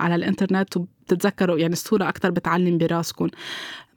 على 0.00 0.14
الإنترنت 0.14 0.76
وبتتذكروا 0.76 1.58
يعني 1.58 1.72
الصورة 1.72 2.08
أكتر 2.08 2.30
بتعلم 2.30 2.78
براسكم. 2.78 3.28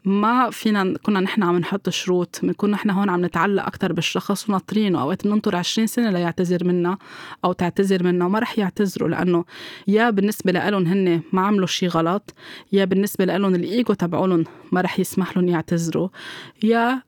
ما 0.06 0.50
فينا 0.50 0.94
كنا 1.04 1.20
نحن 1.20 1.44
عم 1.44 1.58
نحط 1.58 1.90
شروط 1.90 2.40
بنكون 2.44 2.72
نحن 2.72 2.90
هون 2.90 3.10
عم 3.10 3.26
نتعلق 3.26 3.66
أكتر 3.66 3.94
بالشخص 3.94 4.50
وناطرينه. 4.50 5.02
أوقات 5.02 5.28
بننطر 5.28 5.56
20 5.56 5.88
سنة 5.88 6.10
ليعتذر 6.10 6.64
منا 6.64 6.98
أو 7.46 7.54
تعتذر 7.54 8.04
منا 8.04 8.26
وما 8.26 8.40
رح 8.40 8.60
يعتذروا 8.60 9.10
لأنه 9.10 9.46
يا 9.88 10.10
بالنسبة 10.10 10.52
لهم 10.52 10.86
هن 10.86 11.22
ما 11.34 11.42
عملوا 11.42 11.68
شيء 11.68 11.90
غلط 11.90 12.34
يا 12.72 12.86
بالنسبة 12.86 13.26
لهم 13.26 13.56
الإيجو 13.56 13.94
تبعولن 13.94 14.44
ما 14.72 14.82
رح 14.82 15.00
يسمح 15.00 15.38
لهم 15.38 15.48
يعتذروا 15.48 16.10
يا 16.64 17.02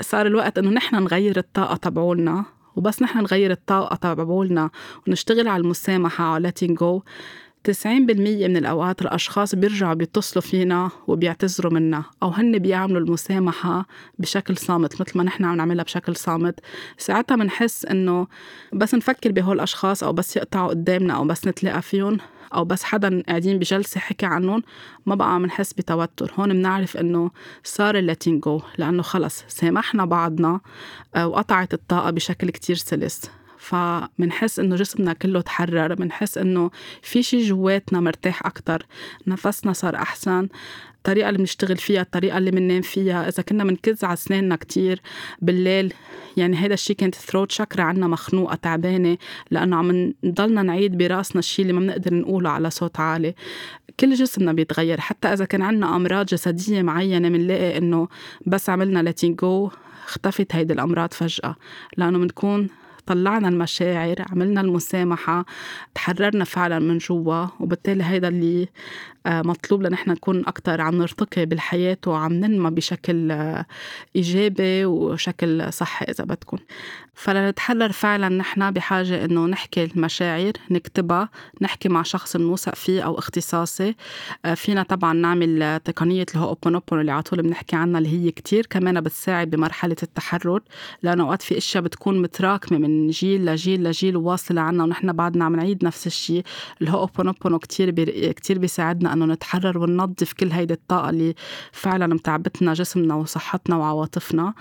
صار 0.00 0.26
الوقت 0.26 0.58
إنه 0.58 0.70
نحن 0.70 0.96
نغير 0.96 1.38
الطاقة 1.38 1.76
تبعولنا. 1.76 2.44
وبس 2.78 3.02
نحن 3.02 3.18
نغير 3.18 3.50
الطاقة 3.50 3.96
تبعولنا 3.96 4.70
ونشتغل 5.06 5.48
على 5.48 5.60
المسامحة 5.60 6.24
على 6.24 6.52
letting 6.52 6.72
go. 6.72 7.02
90% 7.68 7.86
من 7.86 8.56
الأوقات 8.56 9.02
الأشخاص 9.02 9.54
بيرجعوا 9.54 9.94
بيتصلوا 9.94 10.42
فينا 10.42 10.90
وبيعتذروا 11.06 11.72
منا 11.72 12.04
أو 12.22 12.28
هن 12.28 12.58
بيعملوا 12.58 13.00
المسامحة 13.00 13.86
بشكل 14.18 14.56
صامت 14.56 15.00
مثل 15.00 15.18
ما 15.18 15.24
نحن 15.24 15.44
عم 15.44 15.56
نعملها 15.56 15.84
بشكل 15.84 16.16
صامت. 16.16 16.60
ساعتها 16.98 17.36
بنحس 17.36 17.84
إنه 17.84 18.26
بس 18.72 18.94
نفكر 18.94 19.32
بهول 19.32 19.56
الأشخاص 19.56 20.04
أو 20.04 20.12
بس 20.12 20.36
يقطعوا 20.36 20.68
قدامنا 20.68 21.14
أو 21.14 21.24
بس 21.24 21.46
نتلاقى 21.46 21.82
فيهم. 21.82 22.18
أو 22.54 22.64
بس 22.64 22.84
حدا 22.84 23.22
قاعدين 23.28 23.58
بجلسة 23.58 24.00
حكي 24.00 24.26
عنهم 24.26 24.62
ما 25.06 25.14
بقى 25.14 25.34
عم 25.34 25.46
نحس 25.46 25.72
بتوتر. 25.72 26.32
هون 26.38 26.52
بنعرف 26.52 26.96
إنه 26.96 27.30
صار 27.64 27.98
اللاتين 27.98 28.40
جو 28.40 28.60
لأنه 28.78 29.02
خلص 29.02 29.44
سامحنا 29.48 30.04
بعضنا 30.04 30.60
آه، 31.14 31.26
وقطعت 31.26 31.74
الطاقة 31.74 32.10
بشكل 32.10 32.50
كتير 32.50 32.76
سلس. 32.76 33.30
فمنحس 33.58 34.58
إنه 34.58 34.76
جسمنا 34.76 35.12
كله 35.12 35.40
تحرر 35.40 36.00
منحس 36.00 36.38
إنه 36.38 36.70
في 37.02 37.22
شي 37.22 37.48
جواتنا 37.48 38.00
مرتاح 38.00 38.46
أكتر 38.46 38.86
نفسنا 39.26 39.72
صار 39.72 39.96
أحسن. 39.96 40.48
الطريقة 40.98 41.28
اللي 41.28 41.38
بنشتغل 41.38 41.76
فيها 41.76 42.02
الطريقة 42.02 42.38
اللي 42.38 42.50
بننام 42.50 42.82
فيها. 42.82 43.28
إذا 43.28 43.42
كنا 43.42 43.64
بنكز 43.64 44.04
على 44.04 44.12
أسناننا 44.12 44.56
كتير 44.56 45.00
بالليل 45.42 45.94
يعني 46.36 46.56
هذا 46.56 46.74
الشيء 46.74 46.96
كانت 46.96 47.14
ثروت 47.14 47.52
شكرا 47.52 47.82
عنا 47.82 48.06
مخنوقة 48.06 48.54
تعبانة 48.54 49.18
لأنه 49.50 49.76
عم 49.76 50.14
نضلنا 50.24 50.62
نعيد 50.62 50.98
براسنا 50.98 51.38
الشيء 51.38 51.62
اللي 51.62 51.72
ما 51.72 51.80
بنقدر 51.80 52.14
نقوله 52.14 52.50
على 52.50 52.70
صوت 52.70 53.00
عالي. 53.00 53.34
كل 54.00 54.14
جسمنا 54.14 54.52
بيتغير. 54.52 55.00
حتى 55.00 55.28
إذا 55.28 55.44
كان 55.44 55.62
عنا 55.62 55.96
أمراض 55.96 56.26
جسدية 56.26 56.82
معينة 56.82 57.28
بنلاقي 57.28 57.78
إنه 57.78 58.08
بس 58.46 58.70
عملنا 58.70 59.02
ليتين 59.02 59.34
جو 59.34 59.70
اختفت 60.06 60.54
هيدي 60.54 60.72
الأمراض 60.72 61.12
فجأة. 61.12 61.56
لأنه 61.96 62.18
بنكون 62.18 62.68
طلعنا 63.06 63.48
المشاعر 63.48 64.16
عملنا 64.30 64.60
المسامحة 64.60 65.44
تحررنا 65.94 66.44
فعلا 66.44 66.78
من 66.78 66.98
جوا 66.98 67.46
وبالتالي 67.60 68.04
هيدا 68.04 68.28
اللي 68.28 68.68
مطلوب 69.28 69.82
لنحن 69.82 70.10
نكون 70.10 70.46
أكتر 70.46 70.80
عم 70.80 70.94
نرتقي 70.94 71.46
بالحياة 71.46 71.98
وعم 72.06 72.32
ننمى 72.32 72.70
بشكل 72.70 73.30
آه، 73.30 73.66
إيجابي 74.16 74.84
وشكل 74.84 75.72
صحي 75.72 76.04
إذا 76.04 76.24
بدكم. 76.24 76.58
فلنتحرر 77.14 77.92
فعلا 77.92 78.28
نحن 78.28 78.70
بحاجة 78.70 79.24
إنه 79.24 79.46
نحكي 79.46 79.84
المشاعر 79.84 80.52
نكتبها 80.70 81.28
نحكي 81.60 81.88
مع 81.88 82.02
شخص 82.02 82.36
بنوثق 82.36 82.74
فيه 82.74 83.02
أو 83.02 83.18
اختصاصي. 83.18 83.94
آه، 84.44 84.54
فينا 84.54 84.82
طبعا 84.82 85.12
نعمل 85.12 85.80
تقنية 85.84 86.26
الهوبونوبونو 86.34 87.00
اللي 87.00 87.12
على 87.12 87.22
طول 87.22 87.42
بنحكي 87.42 87.76
عنها 87.76 87.98
اللي 87.98 88.08
هي 88.08 88.30
كتير 88.30 88.66
كمان 88.66 89.00
بتساعد 89.00 89.50
بمرحلة 89.50 89.96
التحرر 90.02 90.60
لأنه 91.02 91.24
أوقات 91.24 91.42
في 91.42 91.58
أشياء 91.58 91.84
بتكون 91.84 92.22
متراكمة 92.22 92.78
من 92.78 93.08
جيل 93.08 93.46
لجيل 93.46 93.84
لجيل 93.84 94.16
وواصلة 94.16 94.60
عنا 94.60 94.84
ونحن 94.84 95.12
بعدنا 95.12 95.44
عم 95.44 95.56
نعيد 95.56 95.84
نفس 95.84 96.06
الشيء. 96.06 96.42
الهوبونوبونو 96.82 97.58
كتير 97.58 97.90
بي... 97.90 98.32
كتير 98.32 98.58
بيساعدنا 98.58 99.12
إنه 99.24 99.34
نتحرر 99.34 99.78
وننظف 99.78 100.32
كل 100.32 100.50
هيدي 100.52 100.74
الطاقة 100.74 101.10
اللي 101.10 101.34
فعلا 101.72 102.06
متعبتنا 102.06 102.74
جسمنا 102.74 103.14
وصحتنا 103.14 103.76
وعواطفنا. 103.76 104.54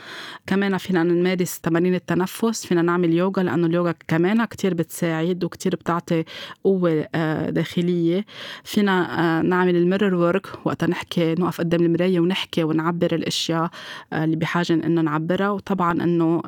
كمان 0.48 0.78
فينا 0.78 1.04
نمارس 1.04 1.60
تمارين 1.60 1.96
التنفس 1.96 2.66
فينا 2.66 2.82
نعمل 2.82 3.14
يوغا 3.14 3.44
لأنه 3.44 3.68
اليوغا 3.68 3.94
كمان 4.08 4.46
كتير 4.46 4.74
بتساعد 4.74 5.44
وكتير 5.44 5.76
بتعطي 5.76 6.24
قوة 6.64 7.08
آه، 7.16 7.50
داخلية. 7.50 8.26
فينا 8.64 8.96
آه، 9.20 9.42
نعمل 9.42 9.76
ال 9.76 9.81
mirror 9.81 10.14
work 10.14 10.48
وقتها 10.66 10.88
نحكي 10.88 11.36
نوقف 11.36 11.62
قدام 11.62 11.82
المراية 11.82 12.20
ونحكي 12.20 12.64
ونعبر 12.64 13.16
الأشياء 13.16 13.70
آه، 14.14 14.24
اللي 14.24 14.36
بحاجة 14.36 14.74
إنه 14.74 15.02
نعبرها. 15.02 15.50
وطبعا 15.50 15.92
إنه 15.92 16.42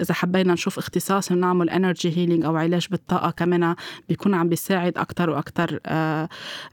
إذا 0.00 0.14
حبينا 0.14 0.52
نشوف 0.52 0.78
اختصاص 0.78 1.32
ونعمل 1.32 1.70
energy 1.70 2.16
healing 2.16 2.44
أو 2.44 2.56
علاج 2.56 2.88
بالطاقة 2.90 3.30
كمان 3.30 3.74
بيكون 4.08 4.34
عم 4.34 4.48
بيساعد 4.48 4.98
أكتر 4.98 5.30
وأكتر 5.30 5.80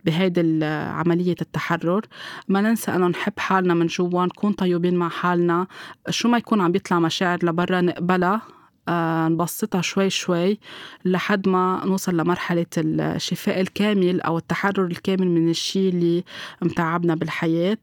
بهيدي 0.06 0.42
عملية 0.64 1.36
التحرر. 1.42 2.06
ما 2.48 2.62
ننسى 2.62 2.96
أنه 2.96 3.08
نحب 3.08 3.34
حالنا 3.38 3.74
من 3.74 3.88
جوا 3.88 4.26
نكون 4.26 4.52
طيبين 4.52 4.96
مع 4.96 5.10
حالنا. 5.10 5.68
شو 6.10 6.30
ما 6.30 6.38
يكون 6.38 6.62
عم 6.62 6.72
بيطلع 6.72 7.00
مشاعر 7.00 7.40
لبرا 7.44 7.82
نقبلها. 7.82 8.42
نبسطها 8.90 9.82
شوي 9.82 10.10
شوي 10.10 10.60
لحد 11.06 11.48
ما 11.50 11.82
نوصل 11.86 12.18
لمرحلة 12.18 12.66
الشفاء 12.78 13.62
الكامل 13.62 14.22
أو 14.22 14.38
التحرر 14.38 14.86
الكامل 14.86 15.28
من 15.28 15.50
الشيء 15.50 15.90
اللي 15.90 16.24
متعبنا 16.62 17.16
بالحياة. 17.16 17.78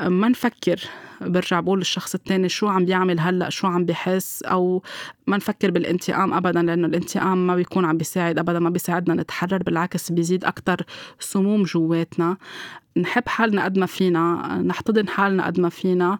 آه 0.00 0.08
ما 0.08 0.28
نفكر 0.28 0.80
برجع 1.20 1.60
بقول 1.60 1.78
للشخص 1.78 2.14
التاني 2.14 2.48
شو 2.48 2.68
عم 2.68 2.84
بيعمل 2.84 3.20
هلأ؟ 3.20 3.50
شو 3.50 3.66
عم 3.66 3.84
بحس؟ 3.84 4.42
أو 4.42 4.82
ما 5.26 5.36
نفكر 5.36 5.70
بالانتقام 5.70 6.34
ابدا 6.34 6.62
لأنه 6.62 6.86
الانتقام 6.86 7.46
ما 7.46 7.56
بيكون 7.56 7.84
عم 7.84 7.98
بيساعد 7.98 8.38
ابدا 8.38 8.58
ما 8.58 8.70
بيساعدنا 8.70 9.22
نتحرر 9.22 9.62
بالعكس 9.62 10.12
بيزيد 10.12 10.44
أكثر 10.44 10.82
سموم 11.20 11.62
جواتنا. 11.62 12.36
نحب 12.96 13.28
حالنا 13.28 13.64
قد 13.64 13.78
ما 13.78 13.86
فينا 13.86 14.62
نحتضن 14.66 15.08
حالنا 15.08 15.46
قد 15.46 15.60
ما 15.60 15.68
فينا 15.68 16.18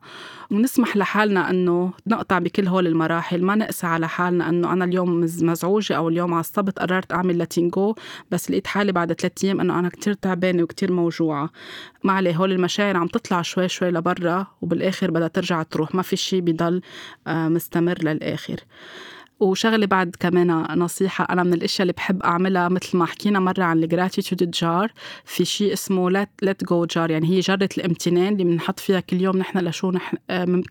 ونسمح 0.50 0.96
لحالنا 0.96 1.50
إنه 1.50 1.92
نقطع 2.06 2.38
بكل 2.38 2.68
هول 2.68 2.87
المراحل. 2.87 3.42
ما 3.42 3.54
نقسى 3.54 3.87
على 3.87 4.08
حالنا 4.08 4.48
إنه 4.48 4.72
أنا 4.72 4.84
اليوم 4.84 5.20
مزعوجة 5.20 5.96
أو 5.96 6.08
اليوم 6.08 6.34
عصبت 6.34 6.78
قررت 6.78 7.12
أعمل 7.12 7.38
letting 7.38 7.82
go 7.82 7.94
بس 8.30 8.50
لقيت 8.50 8.66
حالي 8.66 8.92
بعد 8.92 9.12
ثلاث 9.12 9.44
أيام 9.44 9.60
إنه 9.60 9.78
أنا 9.78 9.88
كتير 9.88 10.12
تعبانة 10.12 10.62
وكتير 10.62 10.92
موجوعة. 10.92 11.50
ما 12.04 12.12
عليه 12.12 12.37
هول 12.37 12.52
المشاعر 12.52 12.96
عم 12.96 13.06
تطلع 13.06 13.42
شوي 13.42 13.68
شوي 13.68 13.90
لبرا 13.90 14.46
وبالآخر 14.62 15.10
بدها 15.10 15.28
ترجع 15.28 15.62
تروح. 15.62 15.94
ما 15.94 16.02
في 16.02 16.16
شيء 16.16 16.40
بضل 16.40 16.80
آه، 17.26 17.48
مستمر 17.48 17.98
للآخر. 18.02 18.56
وشغلة 19.44 19.87
بعد 19.87 20.16
كمان 20.20 20.78
نصيحة. 20.78 21.26
أنا 21.30 21.42
من 21.42 21.54
الأشياء 21.54 21.83
اللي 21.83 21.92
بحب 21.92 22.22
أعملها 22.22 22.68
مثل 22.68 22.98
ما 22.98 23.07
حكينا 23.07 23.40
مرة 23.40 23.62
عن 23.62 23.83
ال 23.83 23.89
gratitude 23.89 24.50
jar 24.50 24.92
في 25.24 25.44
شيء 25.44 25.72
اسمه 25.72 26.11
let 26.42 26.64
go 26.64 26.85
jar 26.85 27.11
يعني 27.11 27.28
هي 27.28 27.40
جرة 27.40 27.68
الامتنان 27.78 28.33
اللي 28.33 28.44
بنحط 28.44 28.80
فيها 28.80 29.00
كل 29.00 29.20
يوم 29.20 29.37
نحن 29.37 29.59
لشو 29.59 29.90
نحن 29.90 30.16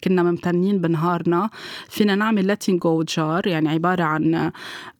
كنا 0.04 0.24
ممتنين 0.24 0.82
بنهارنا. 0.82 1.50
فينا 1.90 2.16
نعمل 2.16 2.48
letting 2.48 2.78
go 2.78 3.04
jar 3.04 3.48
يعني 3.48 3.70
عبارة 3.70 4.04
عن 4.04 4.36
آه، 4.36 4.52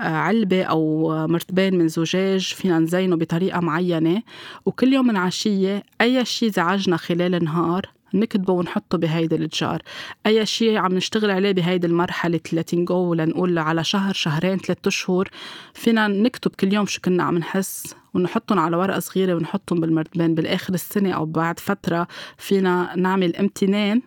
علبة 0.02 0.64
أو 0.64 1.10
مرتبان 1.28 1.78
من 1.78 1.88
زجاج 1.88 2.54
فينا 2.54 2.80
نزينه 2.80 3.16
بطريقة 3.16 3.60
معينة. 3.60 4.22
وكل 4.66 4.94
يوم 4.94 5.08
من 5.08 5.18
عشيه 5.18 5.84
أي 6.02 6.26
شيء 6.26 6.50
زعجنا 6.52 6.98
خلال 6.98 7.36
النهار 7.36 8.03
نكتبه 8.14 8.54
ونحطه 8.54 8.98
بهيدي 8.98 9.36
ال 9.36 9.47
jar 9.47 9.82
أي 10.26 10.46
شيء 10.46 10.78
عم 10.78 10.94
نشتغل 10.94 11.32
عليه 11.32 11.52
بهيدي 11.52 11.88
المرحلة 11.88 12.40
letting 12.54 12.86
go 12.86 13.14
لنقول 13.14 13.60
على 13.60 13.84
شهر 13.84 14.14
شهرين 14.14 14.58
ثلاثة 14.58 14.88
أشهر 14.88 15.30
فينا 15.74 16.08
نكتب 16.08 16.52
كل 16.60 16.74
يوم 16.74 16.86
شو 16.86 17.02
كنا 17.02 17.24
عم 17.24 17.38
نحس 17.38 17.96
ونحطهم 18.14 18.60
على 18.60 18.78
ورقة 18.78 19.00
صغيرة 19.00 19.36
ونحطهم 19.36 19.80
بالمرتبان 19.80 20.36
بالآخر 20.36 20.74
السنة 20.74 21.12
أو 21.12 21.26
بعد 21.26 21.60
فترة. 21.60 22.08
فينا 22.38 22.94
نعمل 22.96 23.36
امتنان 23.36 24.02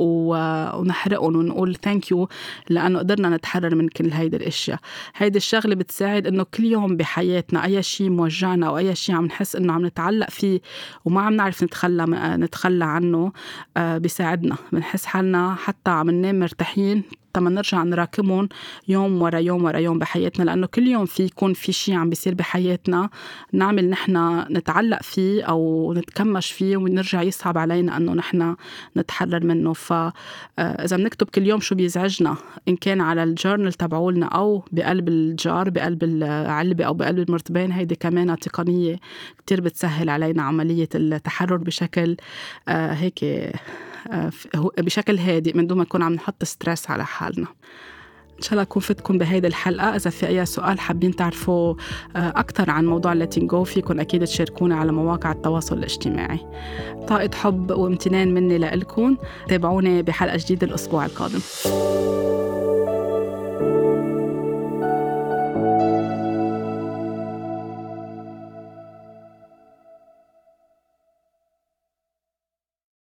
ونحرقهم 0.00 1.36
ونقول 1.36 1.76
thank 1.76 2.10
you 2.10 2.28
لأنه 2.68 2.98
قدرنا 2.98 3.28
نتحرر 3.28 3.74
من 3.74 3.88
كل 3.88 4.10
هيدي 4.12 4.36
الأشياء. 4.36 4.78
هيدي 5.16 5.38
الشغلة 5.38 5.74
بتساعد 5.74 6.26
إنه 6.26 6.46
كل 6.54 6.64
يوم 6.64 6.96
بحياتنا 6.96 7.64
أي 7.64 7.82
شيء 7.82 8.10
موجعنا 8.10 8.66
أو 8.66 8.78
أي 8.78 8.94
شيء 8.94 9.14
عم 9.14 9.26
نحس 9.26 9.56
إنه 9.56 9.72
عم 9.72 9.86
نتعلق 9.86 10.30
فيه 10.30 10.60
وما 11.04 11.20
عم 11.20 11.32
نعرف 11.32 11.64
نتخلى 11.64 12.04
نتخلى 12.36 12.84
عنه 12.84 13.32
آه، 13.76 13.98
بيساعدنا. 13.98 14.56
بنحس 14.72 15.04
حالنا 15.04 15.54
حتى 15.54 15.90
عم 15.90 16.10
ننام 16.10 16.38
مرتاحين 16.40 17.02
لما 17.36 17.50
نرجع 17.50 17.82
نراكمهم 17.82 18.48
يوم 18.88 19.22
ورا 19.22 19.38
يوم 19.38 19.64
ورا 19.64 19.78
يوم 19.78 19.98
بحياتنا 19.98 20.44
لأنه 20.44 20.66
كل 20.66 20.86
يوم 20.86 21.06
في 21.06 21.22
يكون 21.22 21.52
في 21.52 21.72
شيء 21.72 21.94
عم 21.94 22.08
بيصير 22.08 22.34
بحياتنا 22.34 23.10
نعمل 23.52 23.90
نحن 23.90 24.44
نتعلق 24.50 25.02
فيه 25.02 25.44
أو 25.44 25.92
نتكمش 25.96 26.52
فيه 26.52 26.76
ونرجع 26.76 27.22
يصعب 27.22 27.58
علينا 27.58 27.96
إنه 27.96 28.12
نحن 28.12 28.56
نتحرر 28.96 29.44
منه. 29.44 29.72
فاذا 29.72 30.12
آه، 30.58 30.96
بنكتب 30.96 31.28
كل 31.28 31.46
يوم 31.46 31.60
شو 31.60 31.74
بيزعجنا 31.74 32.36
إن 32.68 32.76
كان 32.76 33.00
على 33.00 33.22
الجورنال 33.22 33.72
تبعولنا 33.72 34.26
أو 34.26 34.64
بقلب 34.72 35.08
الجار 35.08 35.70
بقلب 35.70 36.04
العلبة 36.04 36.84
أو 36.84 36.94
بقلب 36.94 37.18
المرتبان 37.18 37.72
هيدي 37.72 37.94
كمان 37.94 38.38
تقنيه 38.38 38.96
كتير 39.38 39.60
بتسهل 39.60 40.10
علينا 40.10 40.42
عملية 40.42 40.88
التحرر 40.94 41.56
بشكل 41.56 42.16
آه، 42.68 42.92
هيك 42.92 43.24
بشكل 44.78 45.18
هادئ 45.18 45.56
من 45.56 45.66
دون 45.66 45.78
ما 45.78 45.84
نكون 45.84 46.02
عم 46.02 46.12
نحط 46.12 46.44
ستريس 46.44 46.90
على 46.90 47.04
حالنا. 47.04 47.46
إن 48.36 48.44
شاء 48.44 48.52
الله 48.52 48.62
أكون 48.62 48.82
فتكم 48.82 49.18
بهيدي 49.18 49.46
الحلقة. 49.46 49.96
إذا 49.96 50.10
في 50.10 50.26
أي 50.26 50.46
سؤال 50.46 50.80
حابين 50.80 51.16
تعرفوا 51.16 51.74
آه، 52.16 52.28
أكثر 52.28 52.70
عن 52.70 52.86
موضوع 52.86 53.12
جو 53.46 53.64
فيكم 53.64 54.00
أكيد 54.00 54.24
تشاركونا 54.24 54.76
على 54.76 54.92
مواقع 54.92 55.32
التواصل 55.32 55.78
الاجتماعي. 55.78 56.40
طاقه 57.08 57.30
حب 57.34 57.70
وامتنان 57.70 58.34
مني 58.34 58.58
لكم 58.58 59.16
تابعوني 59.48 60.02
بحلقة 60.02 60.36
جديدة 60.36 60.66
الأسبوع 60.66 61.06
القادم. 61.06 61.40